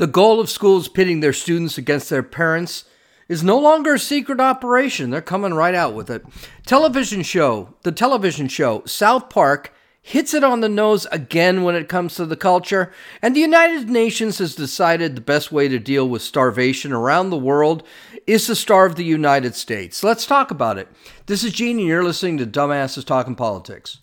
[0.00, 2.86] The goal of schools pitting their students against their parents
[3.28, 5.10] is no longer a secret operation.
[5.10, 6.24] They're coming right out with it.
[6.64, 11.90] Television show, the television show, South Park hits it on the nose again when it
[11.90, 12.90] comes to the culture,
[13.20, 17.36] and the United Nations has decided the best way to deal with starvation around the
[17.36, 17.82] world
[18.26, 20.02] is to starve the United States.
[20.02, 20.88] Let's talk about it.
[21.26, 23.98] This is Gene, and you're listening to Dumbasses Talking Politics.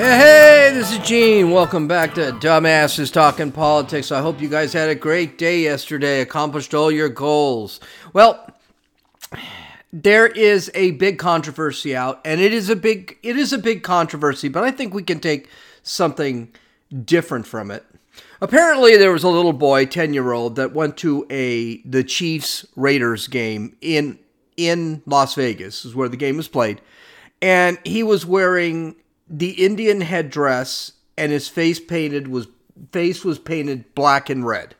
[0.00, 1.50] Hey, hey, this is Gene.
[1.50, 4.10] Welcome back to Dumbasses Talking Politics.
[4.10, 7.80] I hope you guys had a great day yesterday, accomplished all your goals.
[8.14, 8.48] Well,
[9.92, 13.82] there is a big controversy out, and it is a big it is a big
[13.82, 15.50] controversy, but I think we can take
[15.82, 16.50] something
[17.04, 17.84] different from it.
[18.40, 22.64] Apparently, there was a little boy, ten year old, that went to a the Chiefs
[22.74, 24.18] Raiders game in
[24.56, 26.80] in Las Vegas, is where the game was played,
[27.42, 28.96] and he was wearing
[29.30, 32.48] the Indian headdress and his face painted was
[32.92, 34.74] face was painted black and red.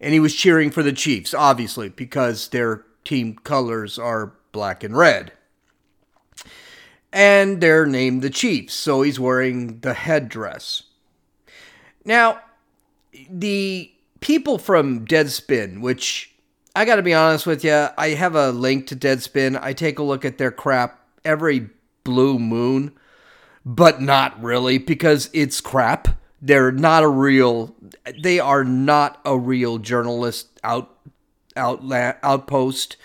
[0.00, 4.96] And he was cheering for the Chiefs, obviously, because their team colors are black and
[4.96, 5.32] red.
[7.12, 10.84] And they're named the Chiefs, so he's wearing the headdress.
[12.04, 12.38] Now,
[13.28, 16.32] the people from Deadspin, which
[16.76, 19.58] I got to be honest with you, I have a link to Deadspin.
[19.60, 21.70] I take a look at their crap every
[22.04, 22.92] blue moon
[23.68, 26.08] but not really because it's crap.
[26.40, 27.76] They're not a real.
[28.22, 30.96] They are not a real journalist out
[31.54, 32.96] outlet outpost.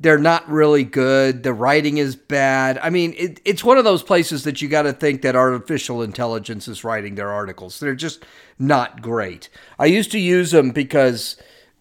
[0.00, 1.42] They're not really good.
[1.42, 2.78] The writing is bad.
[2.78, 6.02] I mean, it, it's one of those places that you got to think that artificial
[6.02, 7.78] intelligence is writing their articles.
[7.78, 8.24] They're just
[8.58, 9.50] not great.
[9.78, 11.36] I used to use them because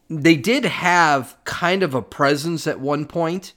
[0.09, 3.53] they did have kind of a presence at one point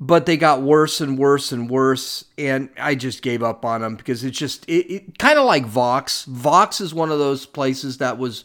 [0.00, 3.96] but they got worse and worse and worse and i just gave up on them
[3.96, 6.24] because it's just it, it kind of like vox.
[6.24, 8.44] Vox is one of those places that was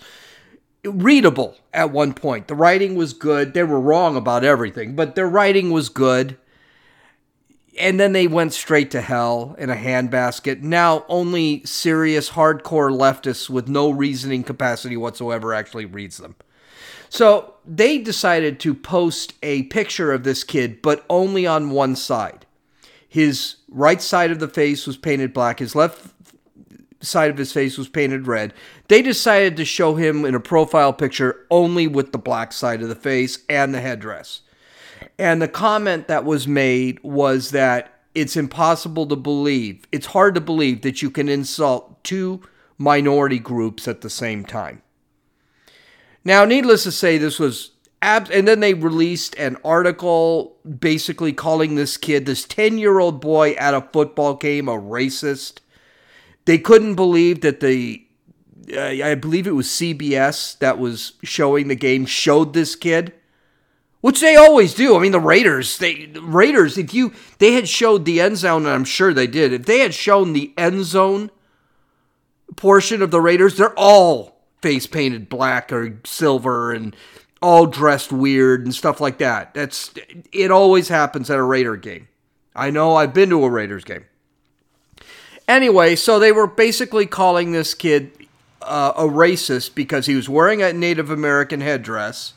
[0.83, 2.47] readable at one point.
[2.49, 3.53] The writing was good.
[3.53, 6.37] They were wrong about everything but their writing was good.
[7.79, 10.61] And then they went straight to hell in a handbasket.
[10.61, 16.35] Now only serious hardcore leftists with no reasoning capacity whatsoever actually reads them
[17.13, 22.47] so they decided to post a picture of this kid, but only on one side.
[23.07, 26.11] His right side of the face was painted black, his left
[27.01, 28.51] side of his face was painted red.
[28.87, 32.89] They decided to show him in a profile picture only with the black side of
[32.89, 34.41] the face and the headdress.
[35.19, 40.41] And the comment that was made was that it's impossible to believe, it's hard to
[40.41, 42.41] believe that you can insult two
[42.79, 44.82] minority groups at the same time.
[46.25, 48.29] Now, needless to say, this was abs.
[48.29, 53.53] And then they released an article basically calling this kid, this 10 year old boy
[53.53, 55.59] at a football game, a racist.
[56.45, 58.05] They couldn't believe that the,
[58.75, 63.13] uh, I believe it was CBS that was showing the game, showed this kid.
[64.01, 64.97] Which they always do.
[64.97, 66.77] I mean, the Raiders, they Raiders.
[66.77, 69.53] If you they had showed the end zone, and I'm sure they did.
[69.53, 71.31] If they had shown the end zone
[72.57, 74.32] portion of the Raiders, they're all
[74.63, 76.95] face painted black or silver and
[77.41, 79.53] all dressed weird and stuff like that.
[79.53, 79.93] That's
[80.31, 82.07] it always happens at a Raider game.
[82.55, 84.05] I know I've been to a Raiders game.
[85.47, 88.11] Anyway, so they were basically calling this kid
[88.61, 92.33] uh, a racist because he was wearing a Native American headdress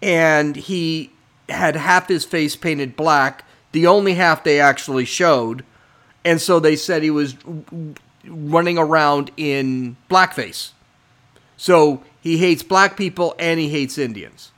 [0.00, 1.10] and he
[1.48, 5.64] had half his face painted black, the only half they actually showed.
[6.24, 7.34] And so they said he was
[8.24, 10.70] running around in blackface.
[11.60, 14.50] So he hates black people and he hates Indians.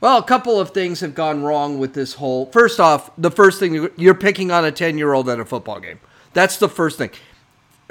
[0.00, 2.46] Well, a couple of things have gone wrong with this whole.
[2.46, 5.78] First off, the first thing you're picking on a 10 year old at a football
[5.78, 6.00] game.
[6.32, 7.10] That's the first thing.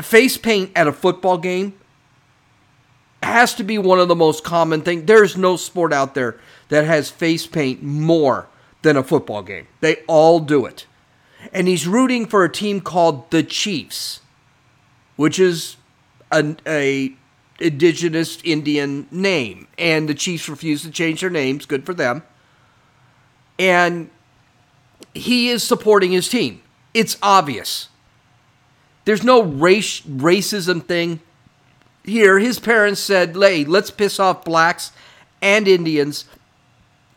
[0.01, 1.79] Face paint at a football game
[3.23, 5.05] has to be one of the most common things.
[5.05, 8.49] There's no sport out there that has face paint more
[8.81, 9.67] than a football game.
[9.79, 10.85] They all do it.
[11.53, 14.19] And he's rooting for a team called the Chiefs,
[15.15, 15.77] which is
[16.29, 17.15] a, a
[17.61, 19.67] indigenous Indian name.
[19.77, 21.65] And the Chiefs refused to change their names.
[21.65, 22.23] Good for them.
[23.59, 24.09] And
[25.13, 26.61] he is supporting his team.
[26.93, 27.89] It's obvious.
[29.05, 31.21] There's no race racism thing
[32.03, 32.39] here.
[32.39, 34.91] His parents said, "Hey, let's piss off blacks
[35.41, 36.25] and Indians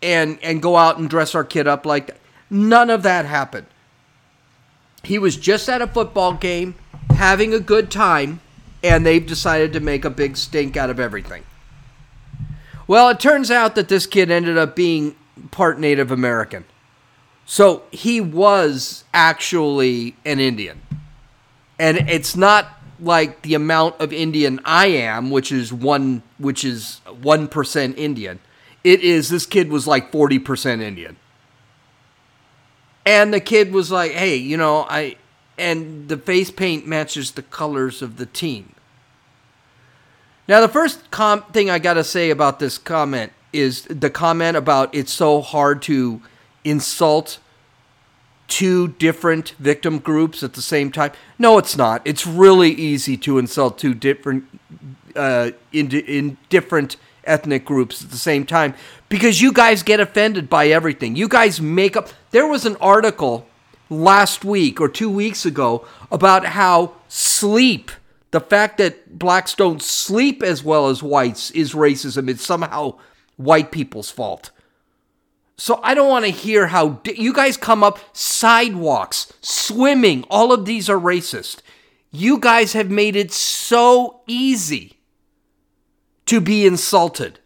[0.03, 2.19] and and go out and dress our kid up like that."
[2.51, 3.67] None of that happened.
[5.03, 6.75] He was just at a football game
[7.11, 8.41] having a good time
[8.85, 11.43] and they've decided to make a big stink out of everything.
[12.87, 15.17] Well, it turns out that this kid ended up being
[15.51, 16.67] part Native American.
[17.47, 20.83] So he was actually an Indian.
[21.79, 27.01] And it's not like the amount of Indian I am, which is one which is
[27.07, 28.39] 1% Indian.
[28.85, 31.17] It is this kid was like 40% Indian.
[33.07, 35.17] And the kid was like, "Hey, you know, I
[35.59, 38.74] and the face paint matches the colors of the team."
[40.47, 44.57] Now, the first com- thing I got to say about this comment is the comment
[44.57, 46.21] about it's so hard to
[46.65, 47.39] insult
[48.49, 51.13] two different victim groups at the same time.
[51.39, 52.03] No, it's not.
[52.05, 54.45] It's really easy to insult two different
[55.17, 58.75] uh, in, in different ethnic groups at the same time
[59.09, 61.17] because you guys get offended by everything.
[61.17, 62.09] You guys make up.
[62.33, 63.47] There was an article
[63.89, 67.91] last week or two weeks ago about how sleep,
[68.35, 72.29] the fact that blacks don't sleep as well as whites, is racism.
[72.29, 72.99] It's somehow
[73.37, 74.51] white people's fault.
[75.57, 80.65] So I don't want to hear how you guys come up sidewalks, swimming, all of
[80.65, 81.59] these are racist.
[82.11, 84.99] You guys have made it so easy
[86.27, 87.39] to be insulted.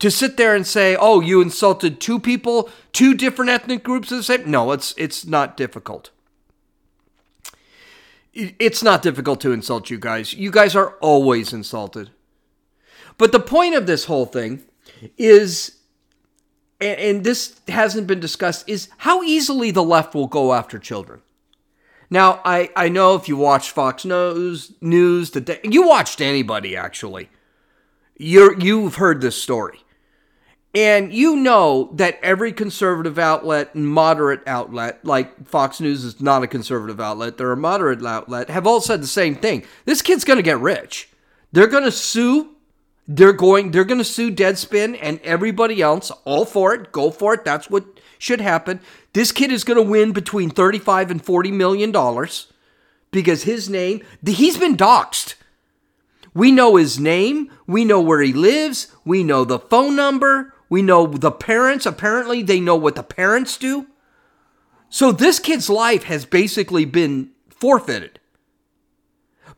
[0.00, 4.22] To sit there and say, "Oh, you insulted two people, two different ethnic groups the
[4.22, 6.10] same." No, it's it's not difficult.
[8.32, 10.32] It's not difficult to insult you guys.
[10.32, 12.10] You guys are always insulted.
[13.18, 14.64] But the point of this whole thing
[15.18, 15.82] is
[16.82, 21.20] and, this hasn't been discussed, is how easily the left will go after children.
[22.10, 27.30] Now, I, I know if you watch Fox News, News, the you watched anybody actually,
[28.18, 29.80] you're you've heard this story,
[30.74, 36.42] and you know that every conservative outlet and moderate outlet, like Fox News, is not
[36.42, 39.64] a conservative outlet; they're a moderate outlet, have all said the same thing.
[39.84, 41.08] This kid's going to get rich.
[41.52, 42.52] They're going to sue
[43.08, 46.10] they're going they're going to sue Deadspin and everybody else.
[46.24, 46.92] All for it.
[46.92, 47.44] Go for it.
[47.44, 47.84] That's what
[48.18, 48.80] should happen.
[49.12, 52.52] This kid is going to win between 35 and 40 million dollars
[53.10, 55.34] because his name he's been doxxed.
[56.34, 60.80] We know his name, we know where he lives, we know the phone number, we
[60.80, 61.84] know the parents.
[61.84, 63.88] Apparently they know what the parents do.
[64.88, 68.18] So this kid's life has basically been forfeited.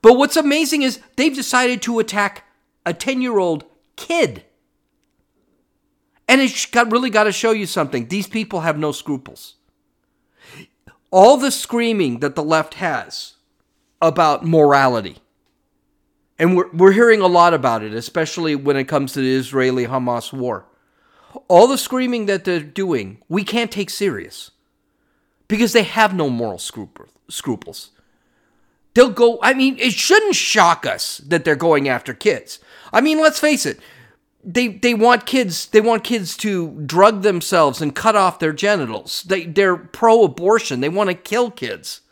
[0.02, 2.48] But what's amazing is they've decided to attack
[2.84, 3.62] a 10 year old
[3.94, 4.42] kid.
[6.26, 8.08] And it's got, really got to show you something.
[8.08, 9.54] These people have no scruples.
[11.12, 13.34] All the screaming that the left has
[14.02, 15.18] about morality,
[16.40, 19.86] and we're, we're hearing a lot about it, especially when it comes to the Israeli
[19.86, 20.66] Hamas war.
[21.48, 24.50] All the screaming that they're doing, we can't take serious
[25.48, 27.90] because they have no moral scruples.
[28.94, 32.60] They'll go, I mean, it shouldn't shock us that they're going after kids.
[32.92, 33.80] I mean, let's face it.
[34.46, 39.22] They they want kids they want kids to drug themselves and cut off their genitals.
[39.22, 40.80] They they're pro-abortion.
[40.80, 42.02] They want to kill kids.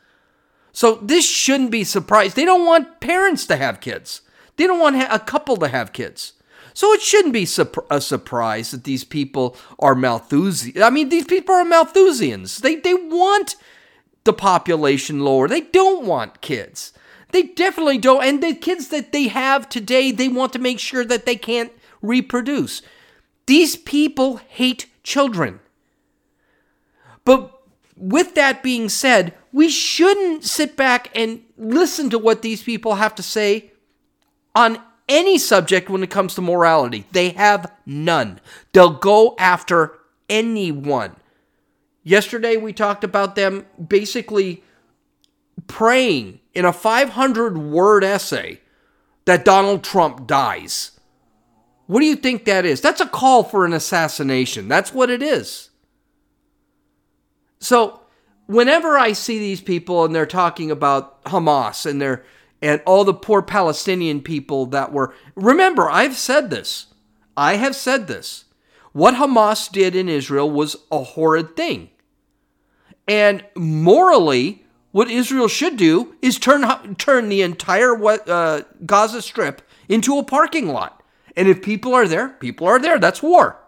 [0.72, 2.34] So this shouldn't be surprised.
[2.34, 4.22] They don't want parents to have kids.
[4.56, 6.32] They don't want a couple to have kids.
[6.74, 7.46] So it shouldn't be
[7.90, 10.82] a surprise that these people are Malthusians.
[10.82, 12.60] I mean, these people are Malthusians.
[12.60, 13.56] They they want
[14.24, 15.48] the population lower.
[15.48, 16.92] They don't want kids.
[17.32, 18.22] They definitely don't.
[18.22, 21.72] And the kids that they have today, they want to make sure that they can't
[22.00, 22.82] reproduce.
[23.46, 25.60] These people hate children.
[27.24, 27.58] But
[27.96, 33.14] with that being said, we shouldn't sit back and listen to what these people have
[33.16, 33.72] to say
[34.54, 34.78] on
[35.12, 37.04] any subject when it comes to morality.
[37.12, 38.40] They have none.
[38.72, 39.98] They'll go after
[40.28, 41.16] anyone.
[42.02, 44.64] Yesterday, we talked about them basically
[45.66, 48.60] praying in a 500 word essay
[49.24, 50.92] that Donald Trump dies.
[51.86, 52.80] What do you think that is?
[52.80, 54.66] That's a call for an assassination.
[54.66, 55.70] That's what it is.
[57.60, 58.00] So,
[58.46, 62.24] whenever I see these people and they're talking about Hamas and they're
[62.62, 66.86] and all the poor Palestinian people that were remember, I've said this.
[67.36, 68.44] I have said this.
[68.92, 71.90] What Hamas did in Israel was a horrid thing.
[73.08, 80.18] And morally, what Israel should do is turn turn the entire uh, Gaza Strip into
[80.18, 81.02] a parking lot.
[81.34, 82.98] And if people are there, people are there.
[82.98, 83.58] That's war.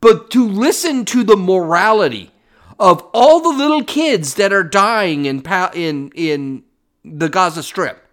[0.00, 2.30] But to listen to the morality
[2.78, 5.42] of all the little kids that are dying in
[5.74, 6.62] in in
[7.04, 8.04] the Gaza Strip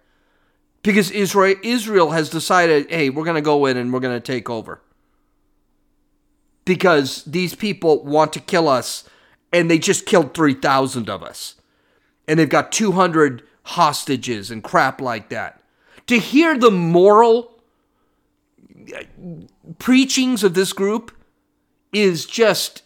[0.82, 4.20] because Israel Israel has decided, hey, we're going to go in and we're going to
[4.20, 4.80] take over.
[6.64, 9.08] Because these people want to kill us
[9.52, 11.56] and they just killed 3,000 of us
[12.28, 15.60] and they've got 200 hostages and crap like that.
[16.06, 17.62] To hear the moral
[18.94, 19.02] uh,
[19.78, 21.12] preachings of this group
[21.92, 22.82] is just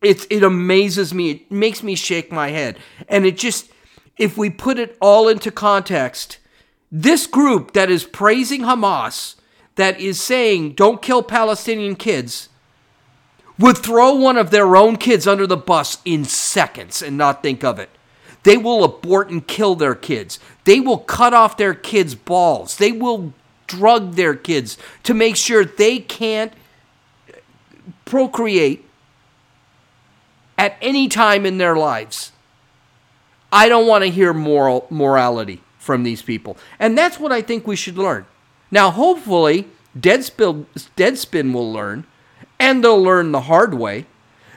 [0.00, 1.30] it it amazes me.
[1.30, 2.78] It makes me shake my head.
[3.08, 3.70] And it just
[4.18, 6.38] if we put it all into context,
[6.90, 9.34] This group that is praising Hamas,
[9.74, 12.48] that is saying, don't kill Palestinian kids,
[13.58, 17.62] would throw one of their own kids under the bus in seconds and not think
[17.62, 17.90] of it.
[18.44, 20.38] They will abort and kill their kids.
[20.64, 22.76] They will cut off their kids' balls.
[22.76, 23.34] They will
[23.66, 26.52] drug their kids to make sure they can't
[28.04, 28.86] procreate
[30.56, 32.32] at any time in their lives.
[33.52, 36.56] I don't want to hear moral morality from these people.
[36.78, 38.26] And that's what I think we should learn.
[38.70, 42.06] Now, hopefully, Deadspin, Deadspin will learn
[42.60, 44.06] and they'll learn the hard way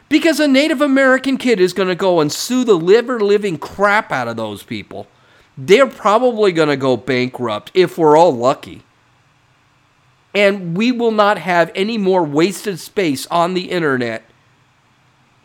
[0.09, 4.11] because a Native American kid is going to go and sue the liver living crap
[4.11, 5.07] out of those people.
[5.57, 8.83] They're probably going to go bankrupt if we're all lucky.
[10.33, 14.23] And we will not have any more wasted space on the internet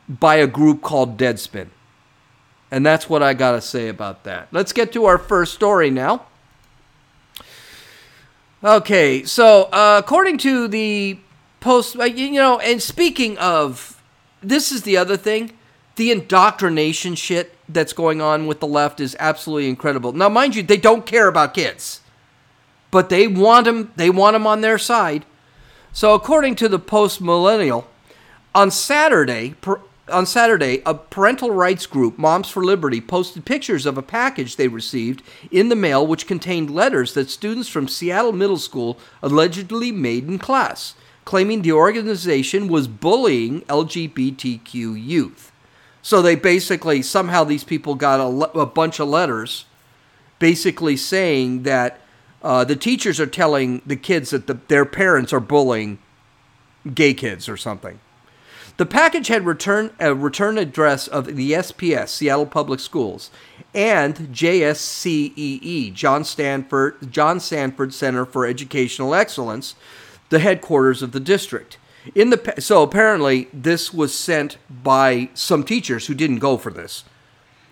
[0.08, 1.68] by a group called Deadspin.
[2.70, 4.48] And that's what I got to say about that.
[4.50, 6.26] Let's get to our first story now.
[8.64, 11.18] Okay, so uh, according to the
[11.60, 14.02] post, uh, you know, and speaking of,
[14.42, 15.52] this is the other thing.
[15.96, 20.12] The indoctrination shit that's going on with the left is absolutely incredible.
[20.12, 22.00] Now, mind you, they don't care about kids,
[22.90, 23.92] but they want them.
[23.96, 25.24] They want them on their side.
[25.92, 27.88] So, according to the Post Millennial,
[28.54, 29.54] on Saturday,
[30.08, 34.68] on Saturday, a parental rights group, Moms for Liberty, posted pictures of a package they
[34.68, 40.28] received in the mail which contained letters that students from Seattle Middle School allegedly made
[40.28, 40.94] in class
[41.26, 45.52] claiming the organization was bullying LGBTQ youth.
[46.00, 49.66] So they basically, somehow, these people got a, a bunch of letters
[50.38, 52.00] basically saying that
[52.42, 55.98] uh, the teachers are telling the kids that the, their parents are bullying
[56.94, 57.98] gay kids or something.
[58.76, 63.30] The package had return, a return address of the SPS, Seattle Public Schools,
[63.74, 69.76] and JSCEE, John Stanford, John Sanford Center for Educational Excellence,
[70.28, 71.78] the headquarters of the district.
[72.14, 77.04] In the so apparently this was sent by some teachers who didn't go for this.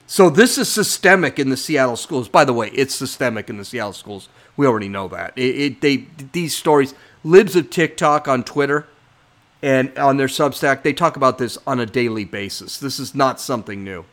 [0.07, 2.29] So this is systemic in the Seattle schools.
[2.29, 4.29] By the way, it's systemic in the Seattle schools.
[4.57, 5.35] We already know that.
[5.37, 8.87] It, it they these stories libs of TikTok on Twitter
[9.65, 12.77] and on their Substack they talk about this on a daily basis.
[12.77, 14.05] This is not something new.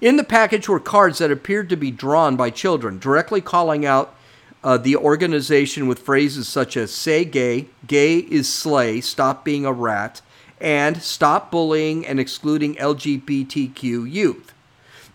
[0.00, 4.14] In the package were cards that appeared to be drawn by children, directly calling out
[4.62, 9.72] uh, the organization with phrases such as say gay, gay is slay, stop being a
[9.72, 10.22] rat,
[10.60, 14.54] and stop bullying and excluding LGBTQ youth.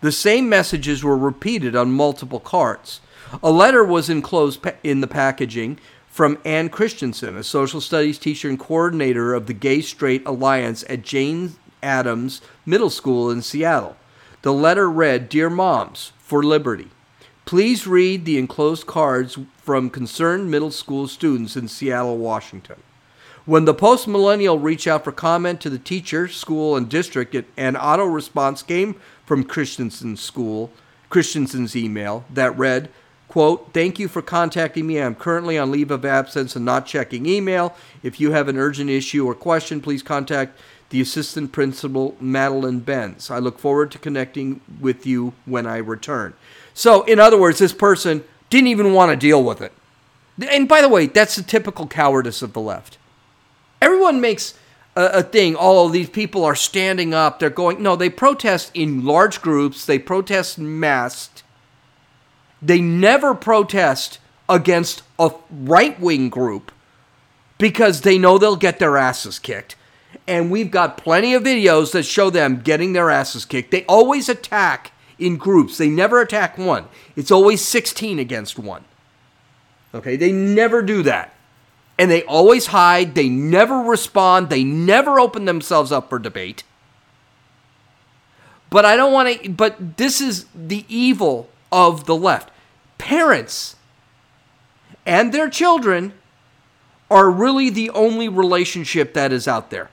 [0.02, 3.00] The same messages were repeated on multiple cards.
[3.42, 5.78] A letter was enclosed in the packaging
[6.20, 11.00] from Ann Christensen, a social studies teacher and coordinator of the Gay Straight Alliance at
[11.00, 13.96] Jane Addams Middle School in Seattle.
[14.42, 16.90] The letter read Dear Moms for Liberty.
[17.46, 22.82] Please read the enclosed cards from concerned middle school students in Seattle, Washington.
[23.46, 27.76] When the post millennial reached out for comment to the teacher, school, and district, an
[27.76, 30.70] auto response came from Christensen's school,
[31.08, 32.90] Christensen's email that read,
[33.30, 34.98] quote, Thank you for contacting me.
[34.98, 37.74] I'm currently on leave of absence and not checking email.
[38.02, 40.58] If you have an urgent issue or question, please contact
[40.90, 43.30] the assistant principal, Madeline Benz.
[43.30, 46.34] I look forward to connecting with you when I return.
[46.74, 49.72] So, in other words, this person didn't even want to deal with it.
[50.50, 52.98] And by the way, that's the typical cowardice of the left.
[53.80, 54.54] Everyone makes
[54.96, 59.04] a, thing, all of these people are standing up, they're going, no, they protest in
[59.04, 61.29] large groups, they protest masked.
[62.62, 66.72] They never protest against a right wing group
[67.58, 69.76] because they know they'll get their asses kicked.
[70.26, 73.70] And we've got plenty of videos that show them getting their asses kicked.
[73.70, 75.78] They always attack in groups.
[75.78, 76.86] They never attack one.
[77.16, 78.84] It's always 16 against one.
[79.94, 81.34] Okay, they never do that.
[81.98, 86.64] And they always hide, they never respond, they never open themselves up for debate.
[88.70, 92.50] But I don't want to, but this is the evil of the left.
[92.98, 93.76] Parents
[95.06, 96.12] and their children
[97.10, 99.90] are really the only relationship that is out there.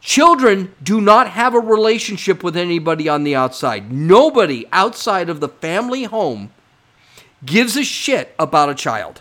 [0.00, 3.92] Children do not have a relationship with anybody on the outside.
[3.92, 6.52] Nobody outside of the family home
[7.44, 9.20] gives a shit about a child.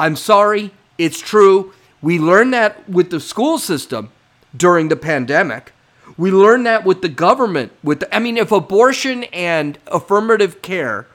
[0.00, 1.72] I'm sorry, it's true.
[2.02, 4.10] We learned that with the school system
[4.56, 5.72] during the pandemic.
[6.16, 11.06] We learned that with the government with the, I mean if abortion and affirmative care,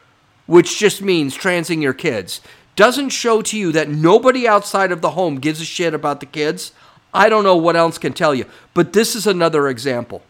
[0.46, 2.42] which just means transing your kids,
[2.76, 6.26] doesn't show to you that nobody outside of the home gives a shit about the
[6.26, 6.72] kids,
[7.14, 10.22] I don't know what else can tell you, but this is another example.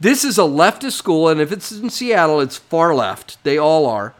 [0.00, 3.42] This is a leftist school, and if it's in Seattle, it's far left.
[3.44, 4.14] They all are.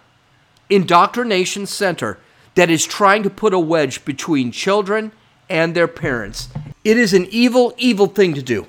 [0.71, 2.19] indoctrination center
[2.55, 5.13] that is trying to put a wedge between children
[5.49, 6.49] and their parents.
[6.85, 8.67] It is an evil, evil thing to do.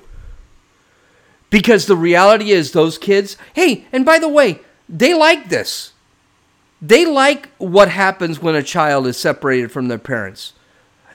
[1.50, 5.92] Because the reality is, those kids, hey, and by the way, they like this.
[6.80, 10.52] They like what happens when a child is separated from their parents.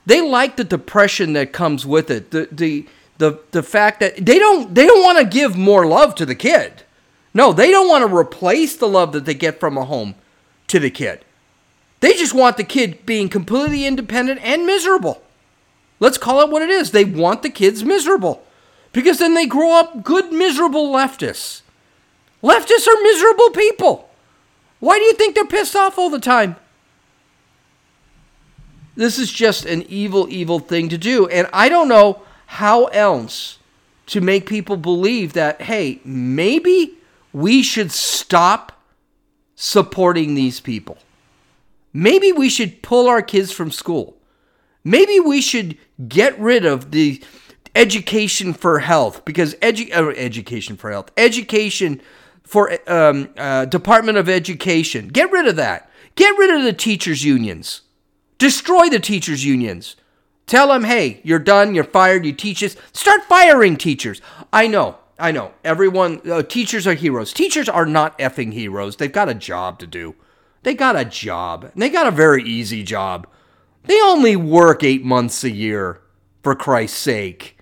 [0.05, 2.31] They like the depression that comes with it.
[2.31, 2.87] The, the,
[3.17, 6.35] the, the fact that they don't, they don't want to give more love to the
[6.35, 6.83] kid.
[7.33, 10.15] No, they don't want to replace the love that they get from a home
[10.67, 11.23] to the kid.
[11.99, 15.23] They just want the kid being completely independent and miserable.
[15.99, 16.91] Let's call it what it is.
[16.91, 18.43] They want the kids miserable
[18.93, 21.61] because then they grow up good, miserable leftists.
[22.41, 24.09] Leftists are miserable people.
[24.79, 26.55] Why do you think they're pissed off all the time?
[28.95, 31.27] This is just an evil, evil thing to do.
[31.27, 33.57] And I don't know how else
[34.07, 36.97] to make people believe that, hey, maybe
[37.31, 38.83] we should stop
[39.55, 40.97] supporting these people.
[41.93, 44.17] Maybe we should pull our kids from school.
[44.83, 47.23] Maybe we should get rid of the
[47.75, 52.01] education for health because edu- uh, education for health, education
[52.43, 55.07] for um, uh, Department of Education.
[55.07, 55.89] Get rid of that.
[56.15, 57.81] Get rid of the teachers' unions.
[58.37, 59.95] Destroy the teachers' unions.
[60.45, 62.75] Tell them, hey, you're done, you're fired, you teach us.
[62.91, 64.21] Start firing teachers.
[64.51, 65.53] I know, I know.
[65.63, 67.31] Everyone, uh, teachers are heroes.
[67.31, 68.97] Teachers are not effing heroes.
[68.97, 70.15] They've got a job to do.
[70.63, 71.71] They got a job.
[71.75, 73.27] They got a very easy job.
[73.85, 76.01] They only work eight months a year,
[76.43, 77.52] for Christ's sake.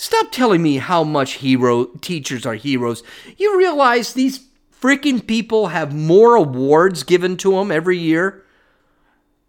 [0.00, 3.02] Stop telling me how much hero teachers are heroes.
[3.36, 4.46] You realize these
[4.80, 8.44] freaking people have more awards given to them every year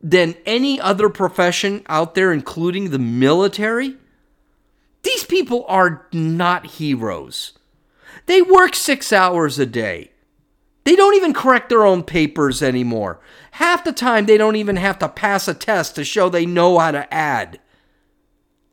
[0.02, 3.98] than any other profession out there, including the military?
[5.04, 7.54] These people are not heroes.
[8.26, 10.10] They work six hours a day.
[10.84, 13.20] They don't even correct their own papers anymore.
[13.52, 16.80] Half the time, they don't even have to pass a test to show they know
[16.80, 17.60] how to add.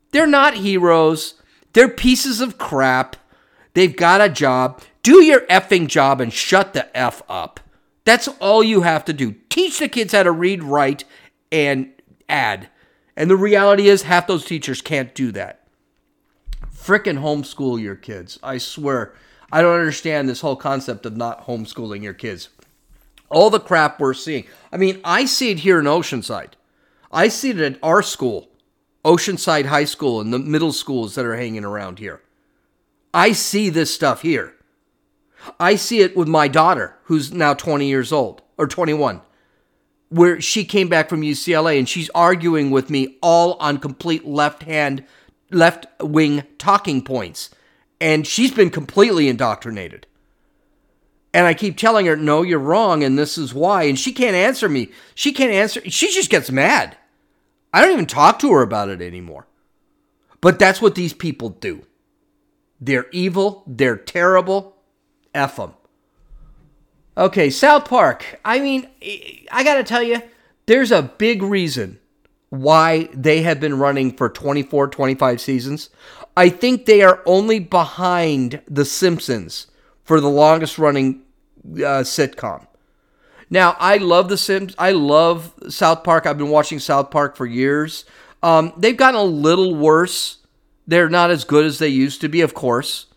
[0.09, 1.36] They're not heroes.
[1.77, 3.17] They're pieces of crap.
[3.75, 4.81] They've got a job.
[5.03, 7.59] Do your effing job and shut the F up.
[8.03, 9.35] That's all you have to do.
[9.49, 11.03] Teach the kids how to read, write,
[11.51, 11.91] and
[12.27, 12.69] add.
[13.15, 15.67] And the reality is, half those teachers can't do that.
[16.75, 18.39] Frickin' homeschool your kids.
[18.41, 19.13] I swear.
[19.51, 22.49] I don't understand this whole concept of not homeschooling your kids.
[23.29, 24.47] All the crap we're seeing.
[24.71, 26.53] I mean, I see it here in Oceanside.
[27.11, 28.49] I see it at our school,
[29.07, 32.21] Oceanside High School, and the middle schools that are hanging around here.
[33.13, 34.53] I see this stuff here.
[35.59, 39.21] I see it with my daughter, who's now 20 years old, or 21,
[40.09, 44.63] where she came back from UCLA and she's arguing with me all on complete left
[44.63, 45.05] hand,
[45.51, 47.49] left wing talking points.
[48.01, 50.05] And she's been completely indoctrinated.
[51.33, 53.83] And I keep telling her, no, you're wrong, and this is why.
[53.83, 54.89] And she can't answer me.
[55.15, 55.81] She can't answer.
[55.89, 56.97] She just gets mad.
[57.77, 59.45] I don't even talk to her about it anymore.
[60.41, 61.83] But that's what these people do.
[62.81, 63.63] They're evil.
[63.67, 64.75] They're terrible.
[65.35, 65.75] F them.
[67.15, 68.39] Okay, South Park.
[68.43, 68.87] I mean,
[69.51, 70.23] I got to tell you,
[70.65, 71.99] there's a big reason
[72.49, 75.91] why they have been running for 24, 25 seasons.
[76.35, 79.67] I think they are only behind The Simpsons
[80.03, 81.21] for the longest running
[81.75, 82.66] uh, sitcom.
[83.49, 84.75] Now, I love The Sims.
[84.77, 86.25] I love South Park.
[86.25, 88.05] I've been watching South Park for years.
[88.43, 90.37] Um, they've gotten a little worse.
[90.85, 93.07] They're not as good as they used to be, of course.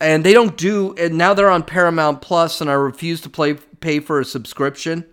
[0.00, 3.54] And they don't do, and now they're on Paramount Plus, and I refuse to play,
[3.54, 5.06] pay for a subscription.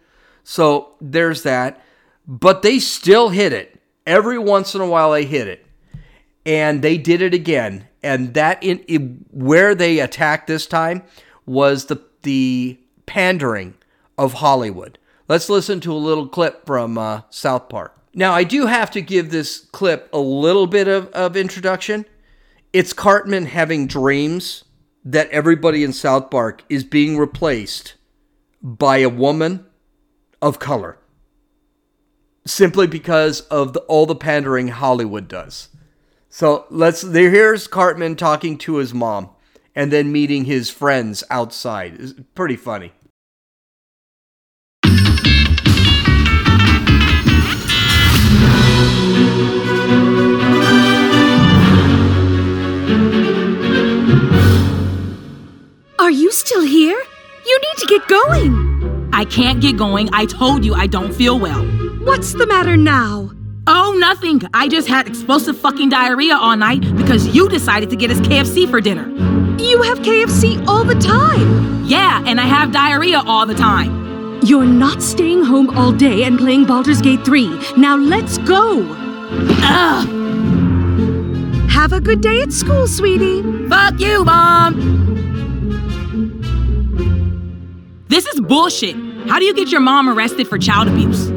[0.44, 1.84] So there's that.
[2.28, 3.80] But they still hit it.
[4.08, 5.66] Every once in a while, they hit it.
[6.46, 7.88] And they did it again.
[8.02, 11.04] And that, in, in where they attacked this time
[11.46, 13.74] was the, the pandering
[14.20, 15.00] of Hollywood.
[15.30, 17.96] Let's listen to a little clip from uh, South Park.
[18.14, 22.06] Now, I do have to give this clip a little bit of, of introduction.
[22.74, 24.66] It's Cartman having dreams
[25.06, 27.96] that everybody in South Park is being replaced
[28.62, 29.66] by a woman
[30.42, 30.98] of color
[32.46, 35.70] simply because of the, all the pandering Hollywood does.
[36.30, 39.30] So let's there here's Cartman talking to his mom
[39.76, 41.96] and then meeting his friends outside.
[42.00, 42.92] It's pretty funny.
[56.10, 57.00] Are you still here?
[57.46, 59.12] You need to get going.
[59.14, 60.10] I can't get going.
[60.12, 61.64] I told you I don't feel well.
[62.04, 63.30] What's the matter now?
[63.68, 64.42] Oh, nothing.
[64.52, 68.68] I just had explosive fucking diarrhea all night because you decided to get us KFC
[68.68, 69.08] for dinner.
[69.62, 71.86] You have KFC all the time.
[71.86, 74.42] Yeah, and I have diarrhea all the time.
[74.42, 77.76] You're not staying home all day and playing Baldur's Gate 3.
[77.78, 78.82] Now let's go!
[79.62, 80.10] Ugh!
[81.70, 83.44] Have a good day at school, sweetie.
[83.70, 85.29] Fuck you, Mom!
[88.10, 88.96] This is bullshit.
[89.28, 91.28] How do you get your mom arrested for child abuse?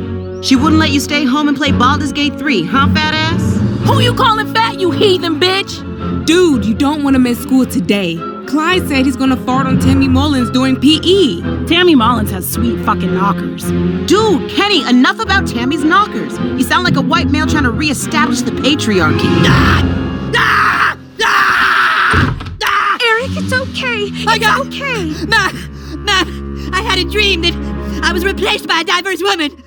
[0.46, 3.58] She wouldn't let you stay home and play Baldur's Gate 3, huh, fat ass?
[3.86, 6.24] Who you calling fat, you heathen bitch?
[6.24, 8.16] Dude, you don't want to miss school today.
[8.46, 11.66] Clyde said he's gonna fart on Tammy Mullins during PE.
[11.66, 13.64] Tammy Mullins has sweet fucking knockers.
[14.06, 16.38] Dude, Kenny, enough about Tammy's knockers.
[16.38, 19.20] You sound like a white male trying to reestablish the patriarchy.
[19.44, 20.32] Ah!
[20.36, 20.98] Ah!
[21.22, 22.48] Ah!
[22.64, 22.98] Ah!
[23.04, 24.10] Eric, it's okay.
[24.26, 25.12] I it's got- okay.
[25.28, 26.41] Mom, Mom,
[26.72, 27.54] I had a dream that
[28.02, 29.62] I was replaced by a diverse woman.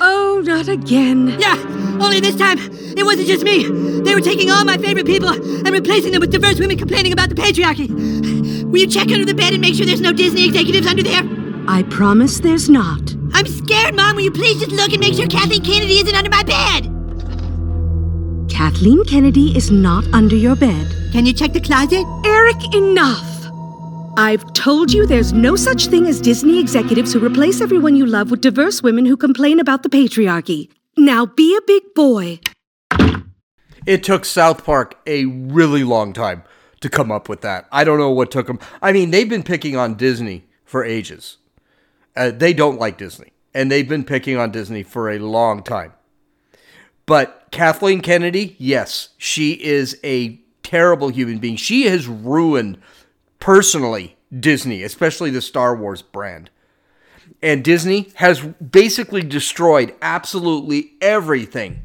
[0.00, 1.36] Oh, not again.
[1.38, 1.56] Yeah,
[2.00, 3.64] only this time it wasn't just me.
[4.00, 7.28] They were taking all my favorite people and replacing them with diverse women complaining about
[7.28, 7.88] the patriarchy.
[8.64, 11.22] Will you check under the bed and make sure there's no Disney executives under there?
[11.68, 13.14] I promise there's not.
[13.32, 14.16] I'm scared, Mom.
[14.16, 16.88] Will you please just look and make sure Kathleen Kennedy isn't under my bed?
[18.50, 20.86] Kathleen Kennedy is not under your bed.
[21.12, 22.04] Can you check the closet?
[22.24, 23.39] Eric, enough!
[24.20, 28.30] I've told you there's no such thing as Disney executives who replace everyone you love
[28.30, 30.68] with diverse women who complain about the patriarchy.
[30.94, 32.40] Now be a big boy.
[33.86, 36.42] It took South Park a really long time
[36.82, 37.66] to come up with that.
[37.72, 38.58] I don't know what took them.
[38.82, 41.38] I mean, they've been picking on Disney for ages.
[42.14, 45.94] Uh, they don't like Disney, and they've been picking on Disney for a long time.
[47.06, 51.56] But Kathleen Kennedy, yes, she is a terrible human being.
[51.56, 52.76] She has ruined
[53.40, 56.50] personally Disney, especially the Star Wars brand.
[57.42, 61.84] And Disney has basically destroyed absolutely everything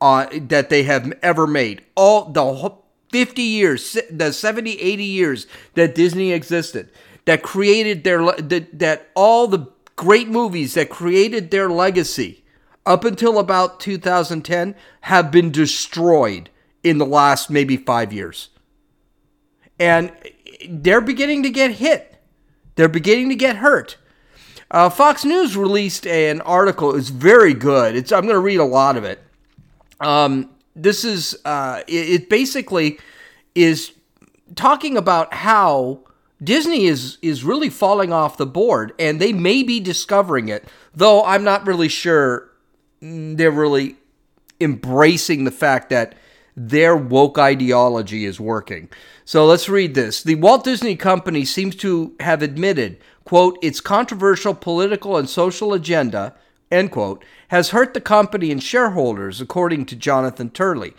[0.00, 1.82] uh, that they have ever made.
[1.94, 2.74] All the
[3.10, 6.90] 50 years, the 70, 80 years that Disney existed,
[7.24, 12.44] that created their, that, that all the great movies that created their legacy
[12.86, 16.50] up until about 2010 have been destroyed
[16.82, 18.48] in the last maybe five years.
[19.80, 20.12] And
[20.68, 22.16] they're beginning to get hit.
[22.76, 23.96] They're beginning to get hurt.
[24.70, 26.94] Uh, Fox News released an article.
[26.94, 27.96] It's very good.
[27.96, 29.20] It's I'm going to read a lot of it.
[29.98, 32.98] Um, this is uh, it, it basically
[33.54, 33.92] is
[34.54, 36.00] talking about how
[36.42, 40.68] Disney is is really falling off the board, and they may be discovering it.
[40.94, 42.50] Though I'm not really sure
[43.00, 43.96] they're really
[44.60, 46.14] embracing the fact that
[46.56, 48.88] their woke ideology is working.
[49.24, 50.22] So let's read this.
[50.22, 56.34] The Walt Disney Company seems to have admitted, quote, its controversial political and social agenda,
[56.70, 60.94] end quote, has hurt the company and shareholders, according to Jonathan Turley.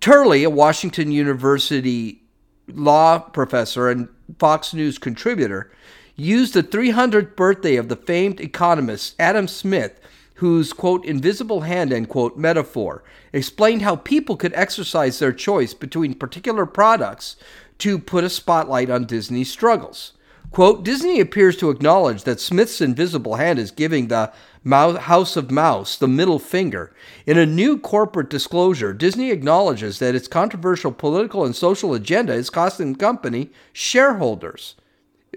[0.00, 2.22] Turley, a Washington University
[2.68, 5.72] law professor and Fox News contributor,
[6.14, 9.98] used the 300th birthday of the famed economist Adam Smith,
[10.36, 16.14] whose, quote, invisible hand, end quote, metaphor explained how people could exercise their choice between
[16.14, 17.36] particular products
[17.78, 20.12] to put a spotlight on Disney's struggles.
[20.52, 24.30] Quote, Disney appears to acknowledge that Smith's invisible hand is giving the
[24.70, 26.94] House of Mouse the middle finger.
[27.24, 32.50] In a new corporate disclosure, Disney acknowledges that its controversial political and social agenda is
[32.50, 34.74] costing the company shareholders.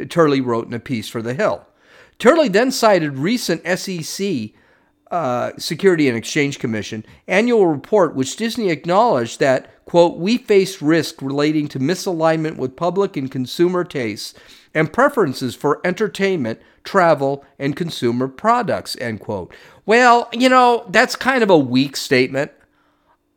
[0.10, 1.65] Turley wrote in a piece for The Hill.
[2.19, 4.51] Turley then cited recent SEC
[5.15, 11.21] uh, Security and Exchange Commission annual report, which Disney acknowledged that, quote, we face risk
[11.21, 14.34] relating to misalignment with public and consumer tastes
[14.73, 19.54] and preferences for entertainment, travel, and consumer products, end quote.
[19.86, 22.51] Well, you know, that's kind of a weak statement.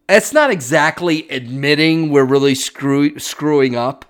[0.09, 4.05] It's not exactly admitting we're really screw- screwing up.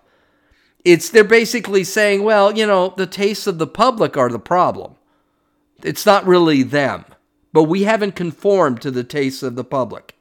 [0.85, 4.95] It's they're basically saying, well, you know, the tastes of the public are the problem.
[5.83, 7.05] It's not really them,
[7.53, 10.17] but we haven't conformed to the tastes of the public.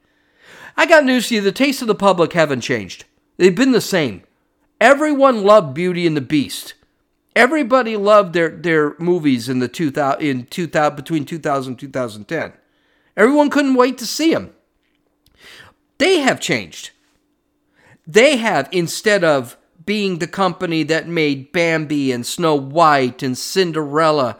[0.76, 3.04] I got news to you: the tastes of the public haven't changed.
[3.36, 4.22] They've been the same.
[4.80, 6.74] Everyone loved Beauty and the Beast.
[7.34, 12.52] Everybody loved their, their movies in the 2000 in 2000 between 2000 and 2010.
[13.16, 14.54] Everyone couldn't wait to see them.
[15.98, 16.90] They have changed.
[18.06, 24.36] They have instead of being the company that made Bambi and Snow White and Cinderella,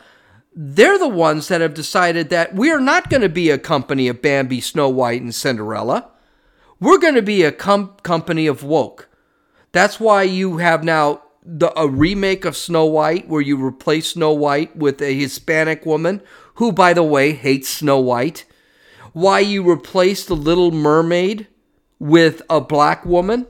[0.60, 4.20] they're the ones that have decided that we're not going to be a company of
[4.20, 6.10] Bambi, Snow White, and Cinderella.
[6.80, 9.08] We're going to be a com- company of woke.
[9.70, 14.32] That's why you have now the, a remake of Snow White where you replace Snow
[14.32, 16.22] White with a Hispanic woman
[16.54, 18.44] who, by the way, hates Snow White.
[19.12, 21.46] Why you replace the Little Mermaid
[22.00, 23.46] with a black woman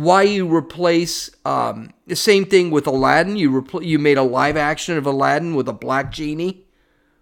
[0.00, 3.36] why you replace um, the same thing with Aladdin.
[3.36, 6.64] You repl- you made a live action of Aladdin with a black genie,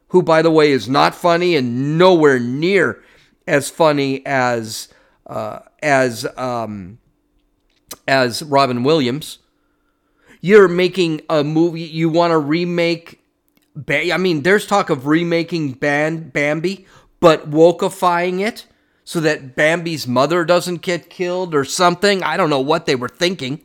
[0.08, 3.02] who, by the way, is not funny and nowhere near
[3.48, 4.88] as funny as
[5.26, 6.98] uh, as um,
[8.06, 9.38] as Robin Williams.
[10.40, 11.82] You're making a movie.
[11.82, 13.20] You want to remake.
[13.74, 16.86] Ba- I mean, there's talk of remaking Ban- Bambi,
[17.18, 18.66] but wokeifying it
[19.08, 22.22] so that Bambi's mother doesn't get killed or something.
[22.22, 23.62] I don't know what they were thinking.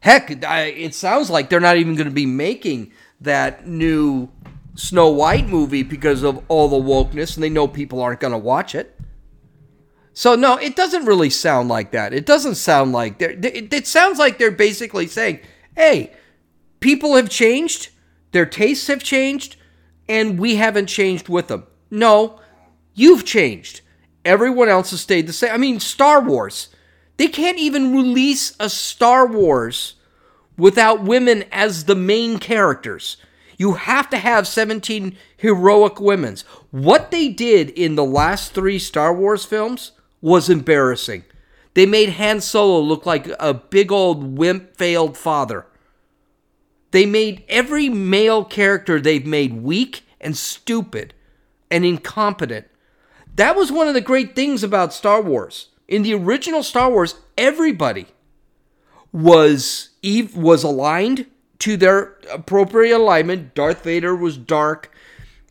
[0.00, 4.30] Heck, I, it sounds like they're not even going to be making that new
[4.76, 8.38] Snow White movie because of all the wokeness, and they know people aren't going to
[8.38, 8.98] watch it.
[10.14, 12.14] So no, it doesn't really sound like that.
[12.14, 13.32] It doesn't sound like they're.
[13.32, 15.40] It, it sounds like they're basically saying,
[15.76, 16.14] "Hey,
[16.80, 17.90] people have changed,
[18.32, 19.56] their tastes have changed,
[20.08, 22.40] and we haven't changed with them." No,
[22.94, 23.82] you've changed.
[24.24, 25.52] Everyone else has stayed the same.
[25.52, 26.68] I mean, Star Wars.
[27.16, 29.94] They can't even release a Star Wars
[30.56, 33.16] without women as the main characters.
[33.56, 36.36] You have to have 17 heroic women.
[36.70, 41.24] What they did in the last three Star Wars films was embarrassing.
[41.74, 45.66] They made Han Solo look like a big old wimp failed father.
[46.92, 51.12] They made every male character they've made weak and stupid
[51.70, 52.66] and incompetent.
[53.34, 55.68] That was one of the great things about Star Wars.
[55.88, 58.06] In the original Star Wars, everybody
[59.12, 61.26] was Eve was aligned
[61.60, 63.54] to their appropriate alignment.
[63.54, 64.92] Darth Vader was dark,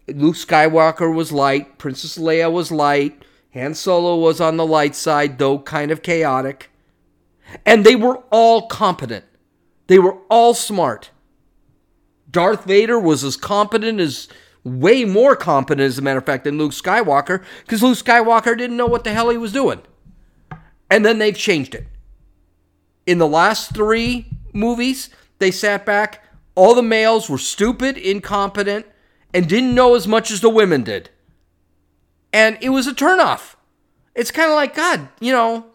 [0.08, 5.38] Luke Skywalker was light, Princess Leia was light, Han Solo was on the light side,
[5.38, 6.70] though kind of chaotic.
[7.66, 9.26] And they were all competent.
[9.88, 11.12] They were all smart.
[12.30, 14.28] Darth Vader was as competent as
[14.64, 18.78] way more competent, as a matter of fact, than Luke Skywalker, because Luke Skywalker didn't
[18.78, 19.82] know what the hell he was doing.
[20.90, 21.88] And then they've changed it.
[23.06, 26.24] In the last three movies, they sat back.
[26.56, 28.86] All the males were stupid, incompetent,
[29.34, 31.10] and didn't know as much as the women did.
[32.32, 33.56] And it was a turnoff.
[34.16, 35.66] It's kind of like, God, you know,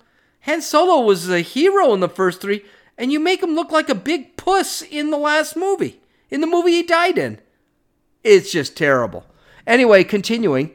[0.43, 2.65] Han Solo was a hero in the first three,
[2.97, 6.47] and you make him look like a big puss in the last movie, in the
[6.47, 7.41] movie he died in.
[8.29, 9.25] It's just terrible.
[9.67, 10.73] Anyway, continuing.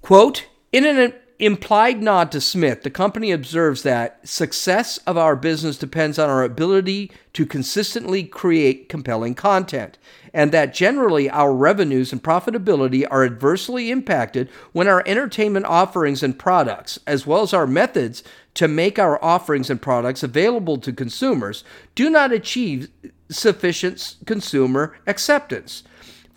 [0.00, 5.76] Quote, in an implied nod to Smith, the company observes that success of our business
[5.76, 9.98] depends on our ability to consistently create compelling content,
[10.32, 16.38] and that generally our revenues and profitability are adversely impacted when our entertainment offerings and
[16.38, 21.64] products, as well as our methods to make our offerings and products available to consumers,
[21.94, 22.88] do not achieve
[23.28, 25.82] sufficient consumer acceptance.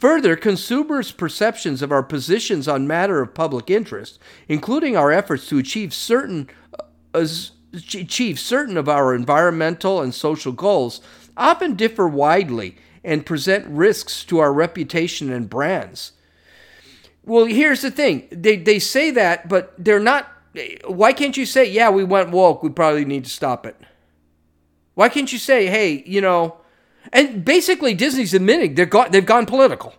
[0.06, 5.58] Further, consumers' perceptions of our positions on matter of public interest, including our efforts to
[5.58, 6.48] achieve certain
[7.12, 7.26] uh,
[7.74, 11.02] achieve certain of our environmental and social goals,
[11.36, 16.12] often differ widely and present risks to our reputation and brands.
[17.24, 18.28] Well, here's the thing.
[18.30, 20.28] They they say that, but they're not
[20.86, 23.76] why can't you say, "Yeah, we went woke, we probably need to stop it."
[24.94, 26.58] Why can't you say, "Hey, you know,
[27.12, 29.96] and basically, Disney's admitting they've gone political.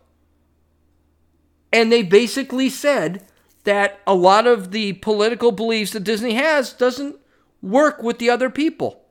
[1.72, 3.26] And they basically said
[3.64, 7.16] that a lot of the political beliefs that Disney has doesn't
[7.60, 9.02] work with the other people.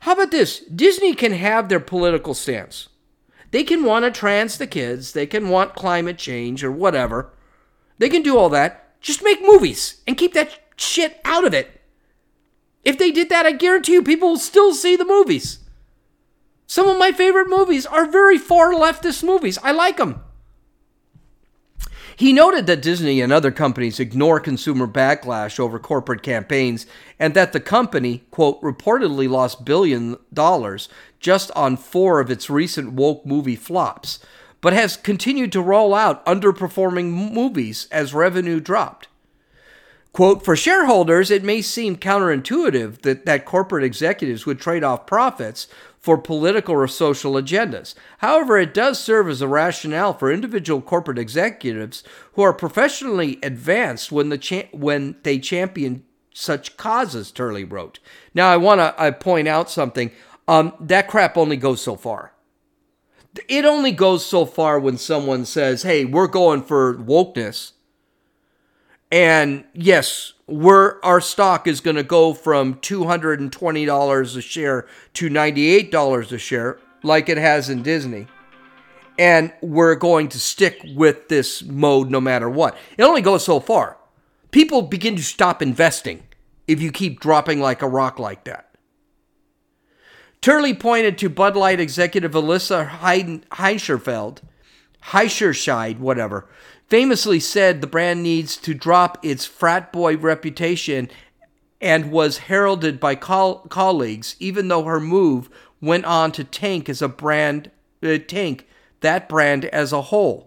[0.00, 0.60] How about this?
[0.60, 2.88] Disney can have their political stance.
[3.52, 7.32] They can want to trans the kids, they can want climate change or whatever.
[7.98, 9.00] They can do all that.
[9.00, 11.80] Just make movies and keep that shit out of it.
[12.82, 15.58] If they did that, I guarantee you people will still see the movies.
[16.66, 19.58] Some of my favorite movies are very far leftist movies.
[19.62, 20.22] I like them.
[22.16, 26.86] He noted that Disney and other companies ignore consumer backlash over corporate campaigns
[27.18, 30.88] and that the company, quote, reportedly lost billion dollars
[31.20, 34.18] just on four of its recent woke movie flops,
[34.60, 39.08] but has continued to roll out underperforming movies as revenue dropped.
[40.12, 45.66] Quote, for shareholders, it may seem counterintuitive that, that corporate executives would trade off profits
[46.02, 47.94] for political or social agendas.
[48.18, 54.10] However, it does serve as a rationale for individual corporate executives who are professionally advanced
[54.10, 58.00] when, the cha- when they champion such causes, Turley wrote.
[58.34, 60.10] Now, I want to I point out something.
[60.48, 62.32] Um, that crap only goes so far.
[63.48, 67.72] It only goes so far when someone says, hey, we're going for wokeness
[69.12, 76.32] and yes, we're our stock is going to go from $220 a share to $98
[76.32, 78.26] a share like it has in Disney.
[79.18, 82.76] And we're going to stick with this mode no matter what.
[82.96, 83.98] It only goes so far.
[84.50, 86.22] People begin to stop investing
[86.66, 88.68] if you keep dropping like a rock like that.
[90.40, 94.38] Turley pointed to Bud Light executive Alissa Hein- Heinscherfeld,
[95.06, 96.48] Heischerscheid, whatever,
[96.92, 101.08] famously said the brand needs to drop its frat boy reputation
[101.80, 105.48] and was heralded by col- colleagues, even though her move
[105.80, 107.70] went on to tank as a brand,
[108.02, 108.68] uh, tank
[109.00, 110.46] that brand as a whole.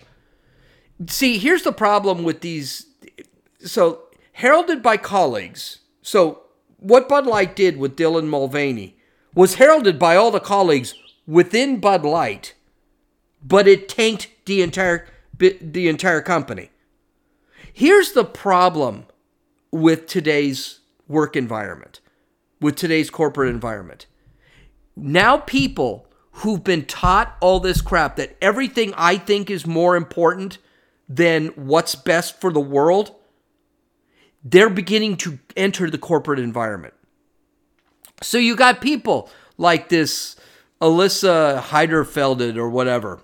[1.08, 2.86] See, here's the problem with these.
[3.62, 4.04] So,
[4.34, 5.80] heralded by colleagues.
[6.04, 6.44] So,
[6.78, 8.96] what Bud Light did with Dylan Mulvaney
[9.34, 10.94] was heralded by all the colleagues
[11.26, 12.54] within Bud Light,
[13.44, 16.70] but it tanked the entire the entire company.
[17.74, 19.06] Here's the problem
[19.72, 22.00] with today's work environment,
[22.62, 24.06] with today's corporate environment.
[24.96, 30.58] Now people who've been taught all this crap that everything I think is more important
[31.08, 33.16] than what's best for the world,
[34.44, 36.94] they're beginning to enter the corporate environment.
[38.22, 40.36] So you got people like this
[40.82, 43.20] Alissa Heiderfelded or whatever.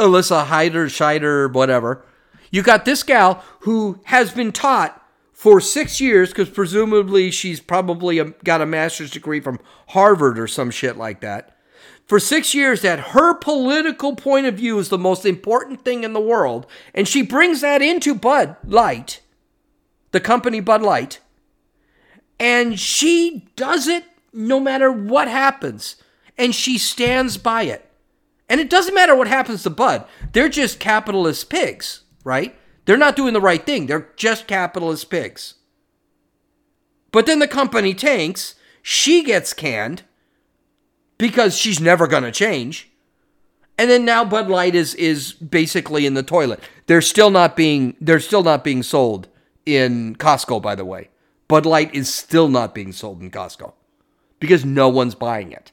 [0.00, 2.04] Alissa Heider, Scheider, whatever.
[2.50, 4.96] You got this gal who has been taught
[5.32, 10.46] for six years, because presumably she's probably a, got a master's degree from Harvard or
[10.46, 11.56] some shit like that.
[12.06, 16.12] For six years, that her political point of view is the most important thing in
[16.12, 19.20] the world, and she brings that into Bud Light,
[20.10, 21.20] the company Bud Light,
[22.38, 25.96] and she does it no matter what happens,
[26.36, 27.89] and she stands by it.
[28.50, 32.56] And it doesn't matter what happens to Bud, they're just capitalist pigs, right?
[32.84, 35.54] They're not doing the right thing, they're just capitalist pigs.
[37.12, 40.02] But then the company tanks, she gets canned
[41.16, 42.90] because she's never going to change.
[43.78, 46.60] And then now Bud Light is is basically in the toilet.
[46.86, 49.28] They're still not being they're still not being sold
[49.64, 51.08] in Costco by the way.
[51.46, 53.74] Bud Light is still not being sold in Costco
[54.40, 55.72] because no one's buying it.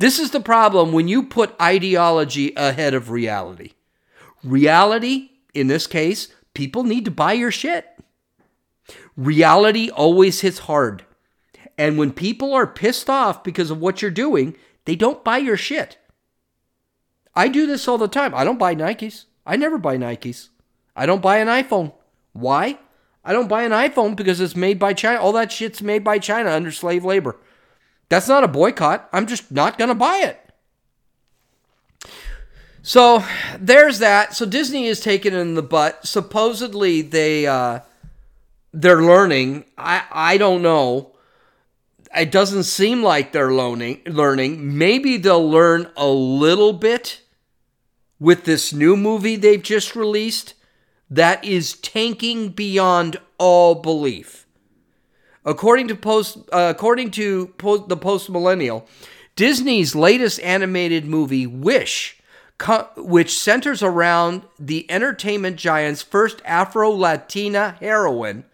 [0.00, 3.72] This is the problem when you put ideology ahead of reality.
[4.42, 7.86] Reality, in this case, people need to buy your shit.
[9.14, 11.04] Reality always hits hard.
[11.76, 15.58] And when people are pissed off because of what you're doing, they don't buy your
[15.58, 15.98] shit.
[17.34, 18.34] I do this all the time.
[18.34, 19.26] I don't buy Nikes.
[19.44, 20.48] I never buy Nikes.
[20.96, 21.92] I don't buy an iPhone.
[22.32, 22.78] Why?
[23.22, 25.20] I don't buy an iPhone because it's made by China.
[25.20, 27.36] All that shit's made by China under slave labor.
[28.10, 29.08] That's not a boycott.
[29.12, 30.36] I'm just not going to buy it.
[32.82, 33.24] So
[33.58, 34.34] there's that.
[34.34, 36.06] So Disney is taken in the butt.
[36.06, 37.80] Supposedly they uh,
[38.72, 39.64] they're learning.
[39.78, 41.12] I I don't know.
[42.16, 44.00] It doesn't seem like they're learning.
[44.06, 44.76] Learning.
[44.76, 47.20] Maybe they'll learn a little bit
[48.18, 50.54] with this new movie they've just released
[51.08, 54.39] that is tanking beyond all belief.
[55.44, 57.52] According to post, uh, according to
[57.88, 58.86] the post millennial,
[59.36, 62.20] Disney's latest animated movie, Wish,
[62.58, 68.44] co- which centers around the entertainment giant's first Afro Latina heroine,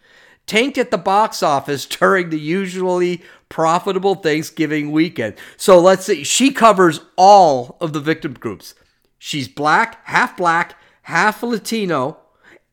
[0.46, 5.35] tanked at the box office during the usually profitable Thanksgiving weekend.
[5.57, 8.75] So let's see, she covers all of the victim groups.
[9.18, 12.18] She's black, half black, half Latino,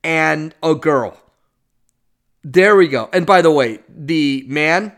[0.04, 1.18] and a girl.
[2.44, 3.10] There we go.
[3.14, 4.94] And by the way, the man,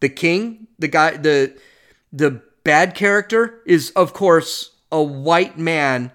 [0.00, 1.56] the king, the guy, the
[2.12, 6.12] the bad character is of course a white man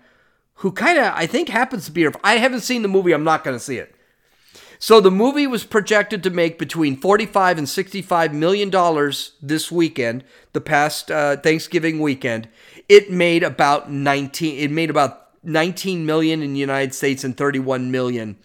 [0.56, 2.08] who kind of I think happens to be.
[2.24, 3.12] I haven't seen the movie.
[3.12, 3.94] I'm not going to see it.
[4.82, 10.24] So the movie was projected to make between 45 and 65 million dollars this weekend,
[10.54, 12.48] the past uh, Thanksgiving weekend.
[12.88, 14.58] It made about 19.
[14.58, 18.38] It made about 19 million in the United States and 31 million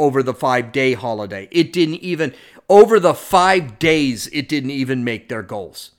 [0.00, 1.46] over the five day holiday.
[1.50, 2.34] It didn't even,
[2.68, 5.92] over the five days, it didn't even make their goals.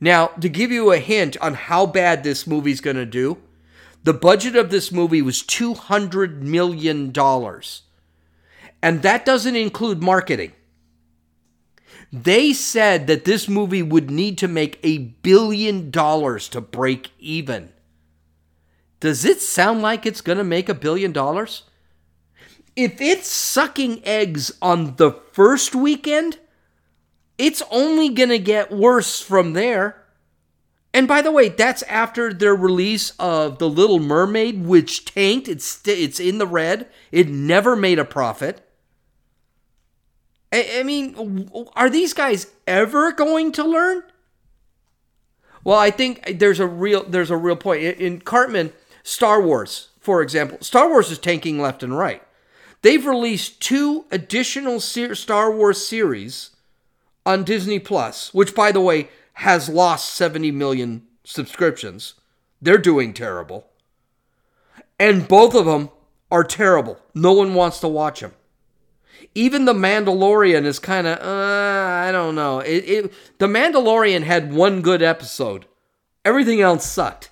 [0.00, 3.38] Now, to give you a hint on how bad this movie's going to do,
[4.02, 7.12] the budget of this movie was $200 million.
[8.82, 10.52] And that doesn't include marketing.
[12.12, 17.72] They said that this movie would need to make a billion dollars to break even.
[19.00, 21.62] Does it sound like it's going to make a billion dollars?
[22.76, 26.38] If it's sucking eggs on the first weekend,
[27.38, 30.04] it's only going to get worse from there.
[30.92, 35.48] And by the way, that's after their release of The Little Mermaid, which tanked.
[35.48, 36.88] It's it's in the red.
[37.10, 38.60] It never made a profit.
[40.52, 44.04] I, I mean, are these guys ever going to learn?
[45.64, 48.72] Well, I think there's a real there's a real point in Cartman.
[49.02, 52.22] Star Wars, for example, Star Wars is tanking left and right.
[52.84, 56.50] They've released two additional Star Wars series
[57.24, 62.12] on Disney Plus, which by the way has lost 70 million subscriptions.
[62.60, 63.68] They're doing terrible.
[65.00, 65.88] And both of them
[66.30, 67.00] are terrible.
[67.14, 68.34] No one wants to watch them.
[69.34, 72.58] Even The Mandalorian is kind of, uh, I don't know.
[72.58, 75.64] It, it, the Mandalorian had one good episode,
[76.22, 77.30] everything else sucked.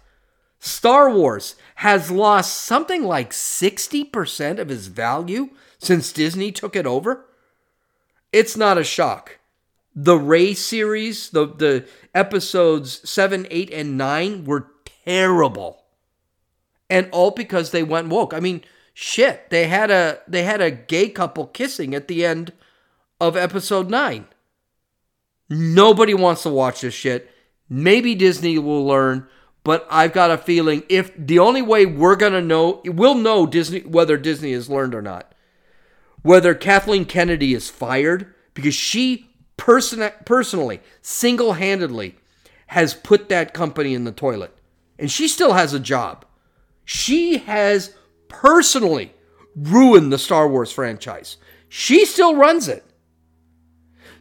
[0.64, 5.50] Star Wars has lost something like 60% of its value
[5.80, 7.26] since Disney took it over.
[8.32, 9.40] It's not a shock.
[9.92, 14.68] The Rey series, the, the episodes 7, 8, and 9 were
[15.04, 15.82] terrible.
[16.88, 18.32] And all because they went woke.
[18.32, 18.62] I mean,
[18.94, 22.52] shit, they had a they had a gay couple kissing at the end
[23.20, 24.26] of episode 9.
[25.50, 27.30] Nobody wants to watch this shit.
[27.68, 29.26] Maybe Disney will learn,
[29.64, 33.46] but I've got a feeling if the only way we're going to know, we'll know
[33.46, 35.34] Disney whether Disney has learned or not.
[36.22, 42.16] Whether Kathleen Kennedy is fired because she person, personally, single handedly,
[42.68, 44.56] has put that company in the toilet.
[44.98, 46.24] And she still has a job.
[46.84, 47.94] She has
[48.28, 49.12] personally
[49.54, 51.36] ruined the Star Wars franchise.
[51.68, 52.84] She still runs it.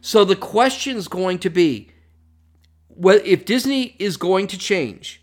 [0.00, 1.88] So the question is going to be
[2.88, 5.21] well, if Disney is going to change,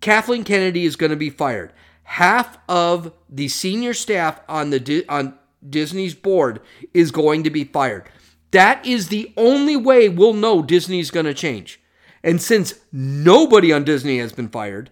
[0.00, 1.72] Kathleen Kennedy is going to be fired.
[2.04, 5.38] Half of the senior staff on the on
[5.68, 6.60] Disney's board
[6.94, 8.08] is going to be fired.
[8.52, 11.80] That is the only way we'll know Disney's going to change.
[12.22, 14.90] And since nobody on Disney has been fired,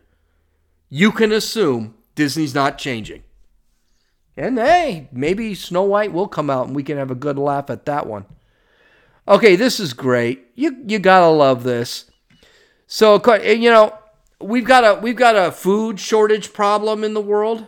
[0.89, 3.23] you can assume Disney's not changing.
[4.37, 7.71] And hey, maybe Snow White will come out and we can have a good laugh
[7.71, 8.27] at that one.
[9.27, 10.47] Okay, this is great.
[10.55, 12.11] You you gotta love this.
[12.87, 13.97] So you know
[14.45, 17.67] we've got a we've got a food shortage problem in the world.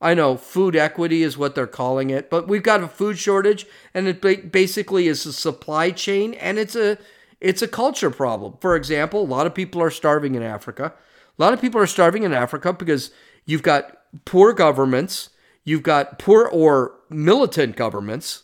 [0.00, 3.66] I know food equity is what they're calling it, but we've got a food shortage,
[3.94, 6.98] and it basically is a supply chain, and it's a
[7.40, 8.56] it's a culture problem.
[8.60, 10.92] For example, a lot of people are starving in Africa.
[11.38, 13.10] A lot of people are starving in Africa because
[13.46, 15.30] you've got poor governments,
[15.64, 18.42] you've got poor or militant governments.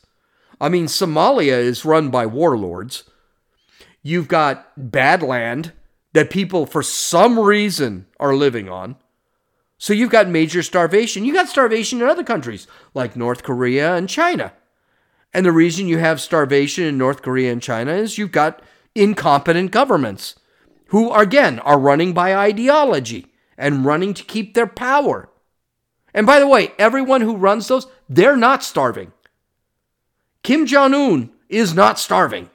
[0.60, 3.04] I mean, Somalia is run by warlords.
[4.02, 5.72] You've got bad land
[6.12, 8.96] that people, for some reason, are living on.
[9.76, 11.24] So you've got major starvation.
[11.24, 14.52] You got starvation in other countries like North Korea and China.
[15.32, 18.62] And the reason you have starvation in North Korea and China is you've got
[18.94, 20.34] incompetent governments
[20.86, 25.28] who, again, are running by ideology and running to keep their power.
[26.14, 29.12] And by the way, everyone who runs those, they're not starving.
[30.42, 32.48] Kim Jong un is not starving.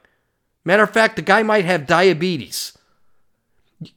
[0.65, 2.77] Matter of fact, the guy might have diabetes.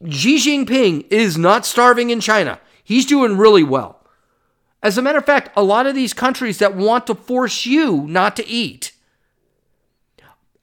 [0.09, 2.59] Xi Jinping is not starving in China.
[2.83, 3.99] He's doing really well.
[4.81, 8.07] As a matter of fact, a lot of these countries that want to force you
[8.07, 8.93] not to eat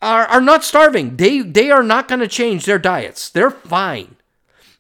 [0.00, 1.16] are, are not starving.
[1.16, 3.28] They, they are not going to change their diets.
[3.28, 4.16] They're fine.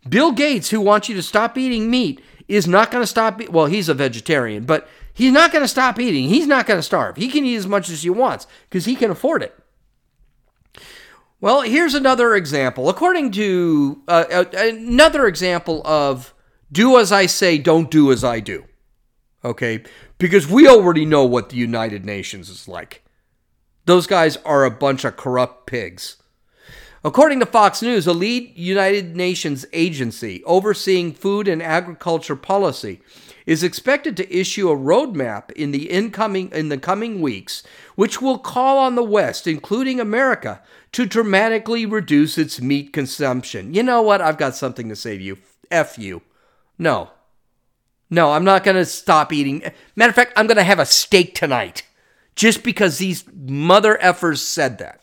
[0.08, 3.46] Bill Gates, who wants you to stop eating meat, is not going to stop.
[3.48, 6.28] Well, he's a vegetarian, but he's not going to stop eating.
[6.28, 7.16] He's not going to starve.
[7.16, 9.58] He can eat as much as he wants because he can afford it.
[11.44, 12.88] Well, here's another example.
[12.88, 16.32] According to uh, uh, another example of
[16.72, 18.64] do as I say, don't do as I do.
[19.44, 19.84] Okay?
[20.16, 23.04] Because we already know what the United Nations is like.
[23.84, 26.16] Those guys are a bunch of corrupt pigs.
[27.04, 33.02] According to Fox News, a lead United Nations agency overseeing food and agriculture policy
[33.46, 37.62] is expected to issue a roadmap in the incoming in the coming weeks,
[37.94, 43.74] which will call on the West, including America, to dramatically reduce its meat consumption.
[43.74, 44.20] You know what?
[44.20, 45.38] I've got something to say to you.
[45.70, 46.22] F you.
[46.78, 47.10] No.
[48.10, 49.62] No, I'm not going to stop eating.
[49.96, 51.82] Matter of fact, I'm going to have a steak tonight
[52.36, 55.00] just because these mother effers said that.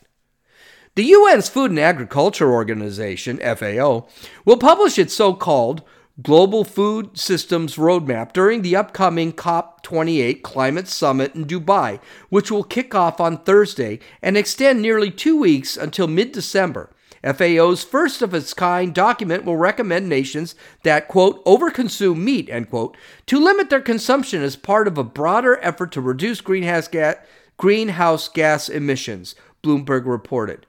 [0.96, 4.08] The UN's Food and Agriculture Organization, FAO,
[4.44, 5.84] will publish its so called
[6.22, 12.94] Global Food Systems Roadmap during the upcoming COP28 Climate Summit in Dubai, which will kick
[12.94, 16.90] off on Thursday and extend nearly two weeks until mid December.
[17.24, 20.54] FAO's first of its kind document will recommend nations
[20.84, 22.98] that, quote, overconsume meat, end quote,
[23.28, 27.16] to limit their consumption as part of a broader effort to reduce greenhouse gas,
[27.58, 30.66] greenhouse gas emissions, Bloomberg reported.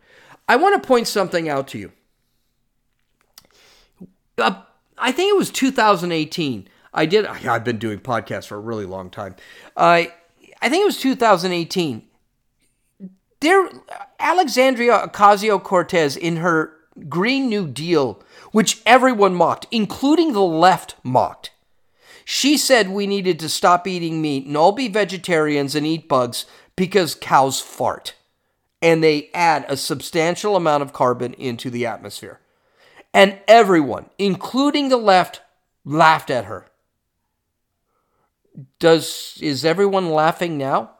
[0.48, 1.92] I want to point something out to you.
[5.02, 6.68] I think it was 2018.
[6.94, 7.26] I did.
[7.26, 9.36] I've been doing podcasts for a really long time.
[9.76, 10.10] I uh,
[10.62, 12.02] I think it was 2018
[13.42, 13.68] there,
[14.20, 16.72] Alexandria Ocasio Cortez, in her
[17.08, 18.22] Green New Deal,
[18.52, 21.50] which everyone mocked, including the left mocked,
[22.24, 26.46] she said we needed to stop eating meat and all be vegetarians and eat bugs
[26.76, 28.14] because cows fart.
[28.80, 32.40] and they add a substantial amount of carbon into the atmosphere.
[33.14, 35.42] And everyone, including the left,
[35.84, 36.66] laughed at her.
[38.78, 40.90] Does is everyone laughing now?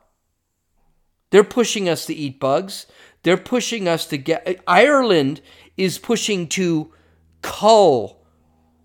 [1.31, 2.87] They're pushing us to eat bugs.
[3.23, 5.41] They're pushing us to get Ireland
[5.77, 6.93] is pushing to
[7.41, 8.23] cull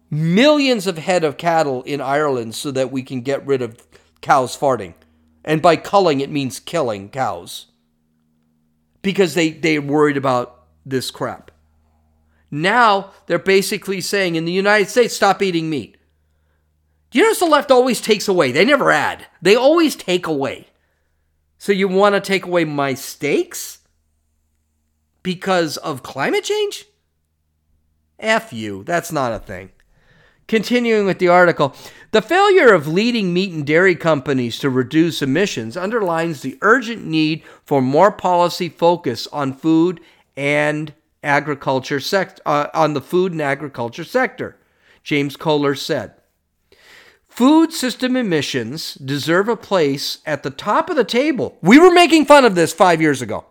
[0.09, 3.85] millions of head of cattle in Ireland so that we can get rid of
[4.21, 4.93] cows farting.
[5.43, 7.67] And by culling it means killing cows.
[9.01, 11.51] Because they they're worried about this crap.
[12.49, 15.97] Now they're basically saying in the United States stop eating meat.
[17.09, 18.51] Do you notice the left always takes away?
[18.51, 19.27] They never add.
[19.41, 20.67] They always take away.
[21.57, 23.79] So you want to take away my steaks?
[25.23, 26.85] Because of climate change?
[28.19, 28.83] F you.
[28.83, 29.71] That's not a thing.
[30.47, 31.75] Continuing with the article,
[32.11, 37.43] the failure of leading meat and dairy companies to reduce emissions underlines the urgent need
[37.65, 39.99] for more policy focus on food
[40.37, 40.93] and
[41.27, 44.57] agriculture sect- uh, on the food and agriculture sector.
[45.03, 46.13] James Kohler said,
[47.27, 51.57] Food system emissions deserve a place at the top of the table.
[51.61, 53.45] We were making fun of this five years ago.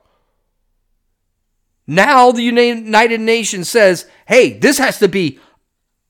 [1.87, 5.39] Now the United Nations says, "Hey, this has to be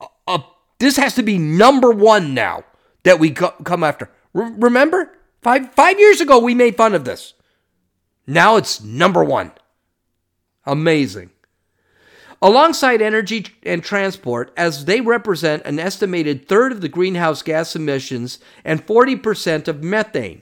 [0.01, 0.43] a, a
[0.79, 2.63] this has to be number one now
[3.03, 7.05] that we co- come after." R- remember, five five years ago we made fun of
[7.05, 7.35] this.
[8.25, 9.51] Now it's number one.
[10.65, 11.29] Amazing
[12.41, 18.39] alongside energy and transport, as they represent an estimated third of the greenhouse gas emissions
[18.63, 20.41] and 40% of methane.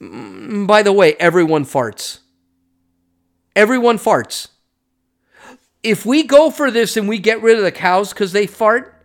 [0.00, 2.20] Mm, by the way, everyone farts.
[3.54, 4.48] Everyone farts.
[5.82, 9.04] If we go for this and we get rid of the cows because they fart,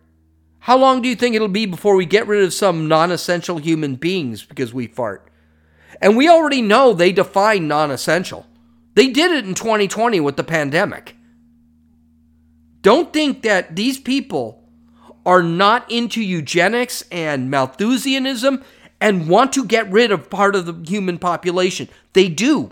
[0.60, 3.58] how long do you think it'll be before we get rid of some non essential
[3.58, 5.30] human beings because we fart?
[6.01, 8.45] And we already know they define non essential.
[8.93, 11.16] They did it in 2020 with the pandemic.
[12.88, 14.63] Don't think that these people
[15.25, 18.63] are not into eugenics and Malthusianism
[19.01, 21.89] and want to get rid of part of the human population.
[22.13, 22.71] They do.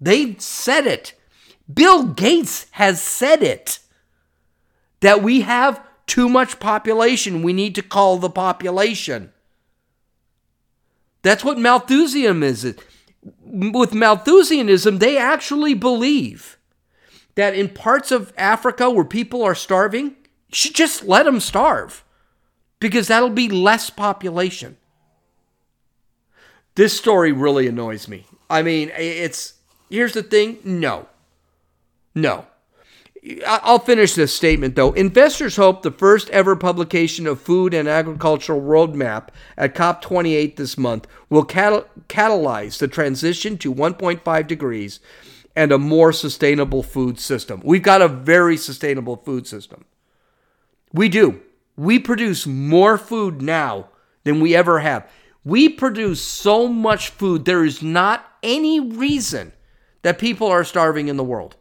[0.00, 1.14] They said it.
[1.74, 3.80] Bill Gates has said it.
[5.00, 7.42] That we have too much population.
[7.42, 9.32] We need to call the population.
[11.22, 12.76] That's what Malthusianism is.
[13.42, 16.56] With Malthusianism, they actually believe
[17.34, 20.16] that in parts of Africa where people are starving,
[20.52, 22.04] should just let them starve
[22.78, 24.76] because that'll be less population.
[26.74, 28.26] This story really annoys me.
[28.48, 29.54] I mean, it's
[29.90, 31.08] here's the thing no.
[32.14, 32.46] No.
[33.46, 34.92] I'll finish this statement though.
[34.92, 41.06] Investors hope the first ever publication of Food and Agricultural Roadmap at COP28 this month
[41.30, 44.98] will catalyze the transition to 1.5 degrees
[45.54, 47.60] and a more sustainable food system.
[47.64, 49.84] We've got a very sustainable food system.
[50.92, 51.40] We do.
[51.76, 53.88] We produce more food now
[54.24, 55.08] than we ever have.
[55.44, 59.52] We produce so much food, there is not any reason
[60.02, 61.56] that people are starving in the world.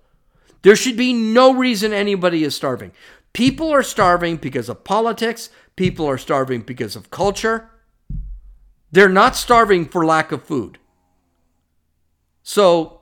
[0.61, 2.91] There should be no reason anybody is starving.
[3.33, 7.69] People are starving because of politics, people are starving because of culture.
[8.91, 10.77] They're not starving for lack of food.
[12.43, 13.00] So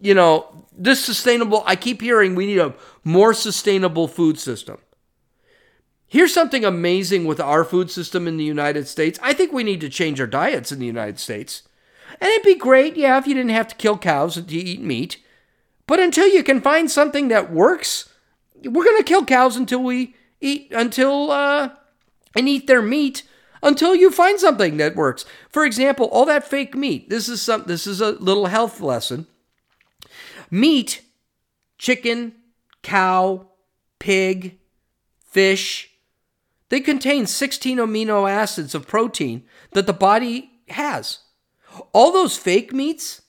[0.00, 2.74] you know, this sustainable, I keep hearing we need a
[3.04, 4.78] more sustainable food system.
[6.06, 9.18] Here's something amazing with our food system in the United States.
[9.22, 11.64] I think we need to change our diets in the United States.
[12.20, 15.18] And it'd be great, yeah, if you didn't have to kill cows to eat meat.
[15.86, 18.08] But until you can find something that works,
[18.64, 21.70] we're going to kill cows until we eat, until, uh,
[22.34, 23.24] and eat their meat
[23.62, 25.24] until you find something that works.
[25.50, 27.10] For example, all that fake meat.
[27.10, 29.26] This is some, this is a little health lesson.
[30.50, 31.02] Meat,
[31.78, 32.34] chicken,
[32.82, 33.48] cow,
[33.98, 34.58] pig,
[35.24, 35.90] fish,
[36.68, 41.20] they contain 16 amino acids of protein that the body has.
[41.92, 43.22] All those fake meats,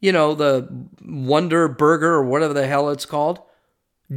[0.00, 0.68] you know, the
[1.04, 3.40] Wonder Burger or whatever the hell it's called,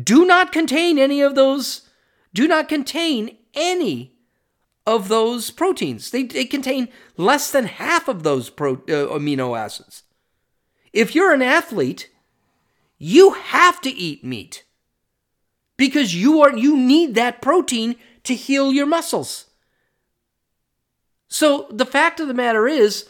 [0.03, 1.89] do not contain any of those,
[2.33, 4.15] do not contain any
[4.85, 6.11] of those proteins.
[6.11, 10.03] They, they contain less than half of those pro, uh, amino acids.
[10.93, 12.09] If you're an athlete,
[12.97, 14.65] you have to eat meat
[15.77, 19.45] because you are you need that protein to heal your muscles.
[21.29, 23.07] So the fact of the matter is,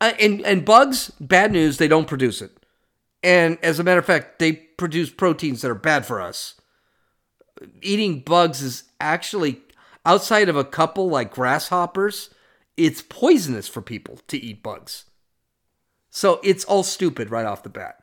[0.00, 2.52] uh, and and bugs, bad news, they don't produce it.
[3.22, 6.60] And as a matter of fact, they produce proteins that are bad for us.
[7.82, 9.60] Eating bugs is actually
[10.04, 12.30] outside of a couple like grasshoppers,
[12.76, 15.04] it's poisonous for people to eat bugs.
[16.10, 17.96] So it's all stupid right off the bat.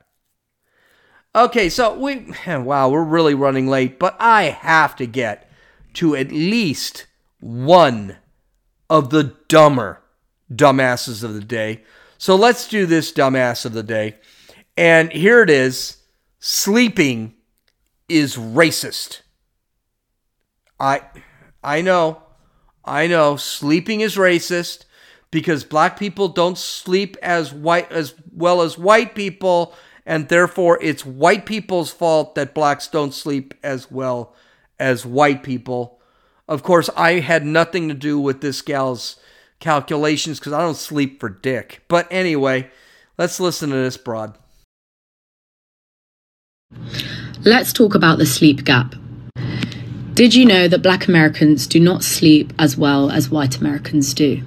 [1.34, 5.50] Okay, so we wow, we're really running late, but I have to get
[5.94, 7.06] to at least
[7.40, 8.16] one
[8.90, 10.02] of the dumber
[10.52, 11.82] dumbasses of the day.
[12.16, 14.16] So let's do this dumbass of the day.
[14.76, 15.98] And here it is.
[16.40, 17.34] Sleeping
[18.08, 19.20] is racist.
[20.80, 21.02] I
[21.62, 22.22] I know.
[22.84, 24.84] I know sleeping is racist
[25.30, 29.74] because black people don't sleep as white as well as white people
[30.06, 34.34] and therefore it's white people's fault that blacks don't sleep as well
[34.78, 36.00] as white people.
[36.48, 39.16] Of course, I had nothing to do with this gal's
[39.60, 41.82] calculations because I don't sleep for dick.
[41.88, 42.70] But anyway,
[43.18, 44.38] let's listen to this broad.
[47.44, 48.94] Let's talk about the sleep gap.
[50.14, 54.42] Did you know that black Americans do not sleep as well as white Americans do?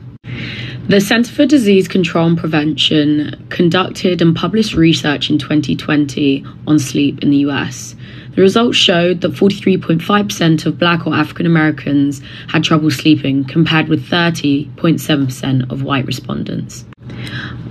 [0.92, 7.24] The Center for Disease Control and Prevention conducted and published research in 2020 on sleep
[7.24, 7.96] in the US.
[8.36, 14.06] The results showed that 43.5% of black or African Americans had trouble sleeping, compared with
[14.06, 16.84] 30.7% of white respondents.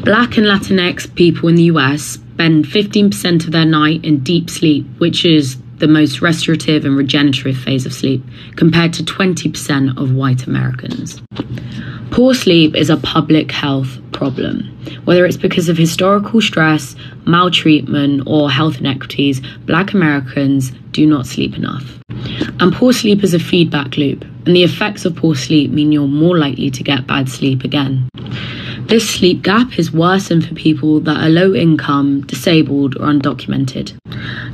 [0.03, 2.03] Black and Latinx people in the US
[2.33, 7.59] spend 15% of their night in deep sleep, which is the most restorative and regenerative
[7.59, 8.25] phase of sleep,
[8.57, 11.21] compared to 20% of white Americans.
[12.11, 14.65] Poor sleep is a public health problem.
[15.05, 21.57] Whether it's because of historical stress, maltreatment, or health inequities, black Americans do not sleep
[21.57, 22.01] enough.
[22.59, 26.09] And poor sleep is a feedback loop, and the effects of poor sleep mean you're
[26.09, 28.09] more likely to get bad sleep again.
[28.87, 33.97] This sleep gap is worsened for people that are low income, disabled, or undocumented.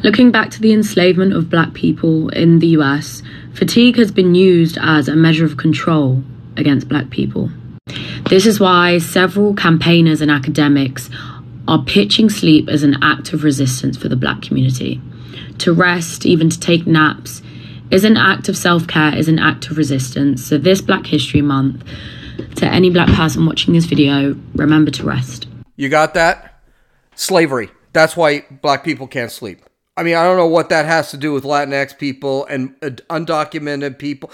[0.04, 3.22] Looking back to the enslavement of black people in the US,
[3.54, 6.22] fatigue has been used as a measure of control
[6.56, 7.50] against black people.
[8.28, 11.08] This is why several campaigners and academics
[11.68, 15.00] are pitching sleep as an act of resistance for the black community.
[15.58, 17.42] To rest, even to take naps,
[17.90, 20.44] is an act of self care, is an act of resistance.
[20.44, 21.84] So, this Black History Month,
[22.56, 25.46] to any black person watching this video, remember to rest.
[25.76, 26.60] You got that?
[27.14, 27.70] Slavery.
[27.92, 29.65] That's why black people can't sleep.
[29.96, 32.90] I mean, I don't know what that has to do with Latinx people and uh,
[33.08, 34.30] undocumented people.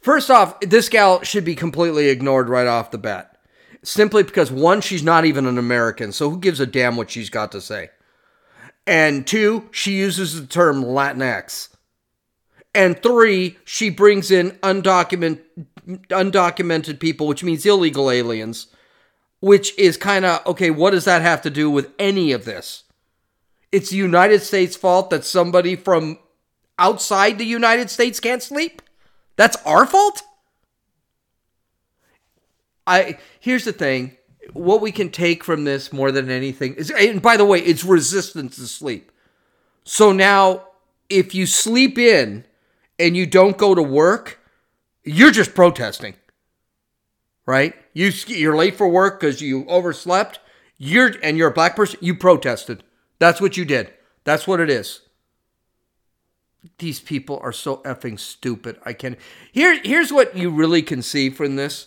[0.00, 3.38] First off, this gal should be completely ignored right off the bat.
[3.82, 7.30] Simply because, one, she's not even an American, so who gives a damn what she's
[7.30, 7.90] got to say?
[8.86, 11.68] And two, she uses the term Latinx.
[12.74, 15.42] And three, she brings in undocumented
[16.08, 18.68] undocumented people, which means illegal aliens,
[19.40, 22.84] which is kind of okay, what does that have to do with any of this?
[23.72, 26.18] It's the United States' fault that somebody from
[26.78, 28.82] outside the United States can't sleep?
[29.36, 30.22] That's our fault?
[32.86, 34.16] I here's the thing.
[34.52, 37.84] What we can take from this more than anything is and by the way, it's
[37.84, 39.12] resistance to sleep.
[39.84, 40.64] So now
[41.08, 42.44] if you sleep in
[42.98, 44.40] and you don't go to work,
[45.04, 46.14] you're just protesting.
[47.46, 47.74] Right?
[47.92, 50.40] You you're late for work cuz you overslept.
[50.76, 52.82] You're and you're a black person, you protested.
[53.20, 53.92] That's what you did.
[54.24, 55.02] That's what it is.
[56.78, 58.80] These people are so effing stupid.
[58.84, 59.16] I can
[59.52, 61.86] Here here's what you really can see from this.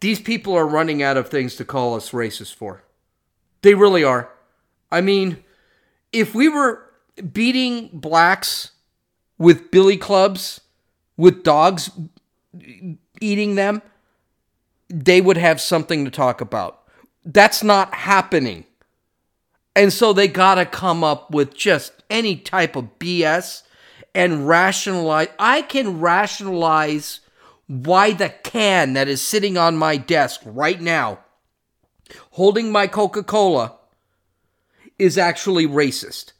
[0.00, 2.84] These people are running out of things to call us racist for.
[3.62, 4.30] They really are.
[4.92, 5.42] I mean,
[6.12, 6.84] if we were
[7.32, 8.72] beating blacks
[9.38, 10.60] with billy clubs,
[11.16, 11.90] with dogs
[13.20, 13.82] eating them,
[14.88, 16.82] they would have something to talk about.
[17.24, 18.66] That's not happening.
[19.76, 23.62] And so they got to come up with just any type of BS
[24.14, 25.28] and rationalize.
[25.38, 27.20] I can rationalize
[27.66, 31.18] why the can that is sitting on my desk right now,
[32.30, 33.74] holding my Coca Cola,
[34.98, 36.32] is actually racist.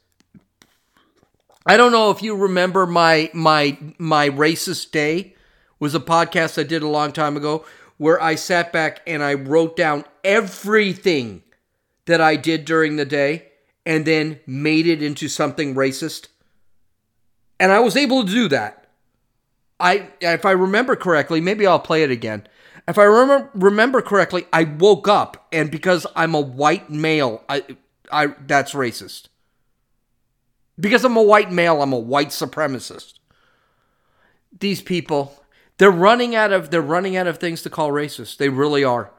[1.67, 5.35] I don't know if you remember my my my racist day
[5.79, 7.65] was a podcast I did a long time ago
[7.97, 11.43] where I sat back and I wrote down everything
[12.07, 13.49] that I did during the day
[13.85, 16.27] and then made it into something racist.
[17.59, 18.87] And I was able to do that.
[19.79, 22.47] I if I remember correctly, maybe I'll play it again.
[22.87, 27.63] If I remember remember correctly, I woke up and because I'm a white male, I
[28.11, 29.27] I that's racist.
[30.79, 33.13] Because I'm a white male, I'm a white supremacist.
[34.59, 35.43] These people,
[35.77, 38.37] they're running out of they're running out of things to call racist.
[38.37, 39.11] They really are.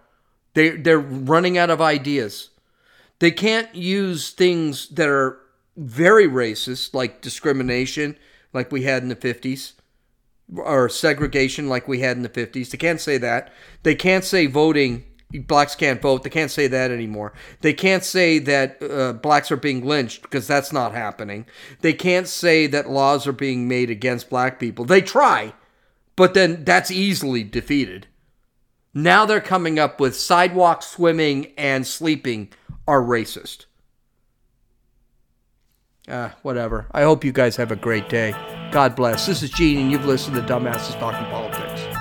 [0.55, 2.51] They they're running out of ideas.
[3.19, 5.41] They can't use things that are
[5.77, 8.16] very racist, like discrimination,
[8.53, 9.73] like we had in the 50s,
[10.57, 12.71] or segregation, like we had in the 50s.
[12.71, 13.53] They can't say that.
[13.83, 16.23] They can't say voting blacks can't vote.
[16.23, 17.33] They can't say that anymore.
[17.61, 21.47] They can't say that uh, blacks are being lynched because that's not happening.
[21.81, 24.85] They can't say that laws are being made against black people.
[24.85, 25.53] They try,
[26.16, 28.07] but then that's easily defeated.
[28.99, 32.49] Now they're coming up with sidewalk swimming and sleeping
[32.88, 33.66] are racist.
[36.09, 36.86] Uh, whatever.
[36.90, 38.32] I hope you guys have a great day.
[38.72, 39.24] God bless.
[39.24, 41.97] This is Gene, and you've listened to Dumbasses Talking Politics.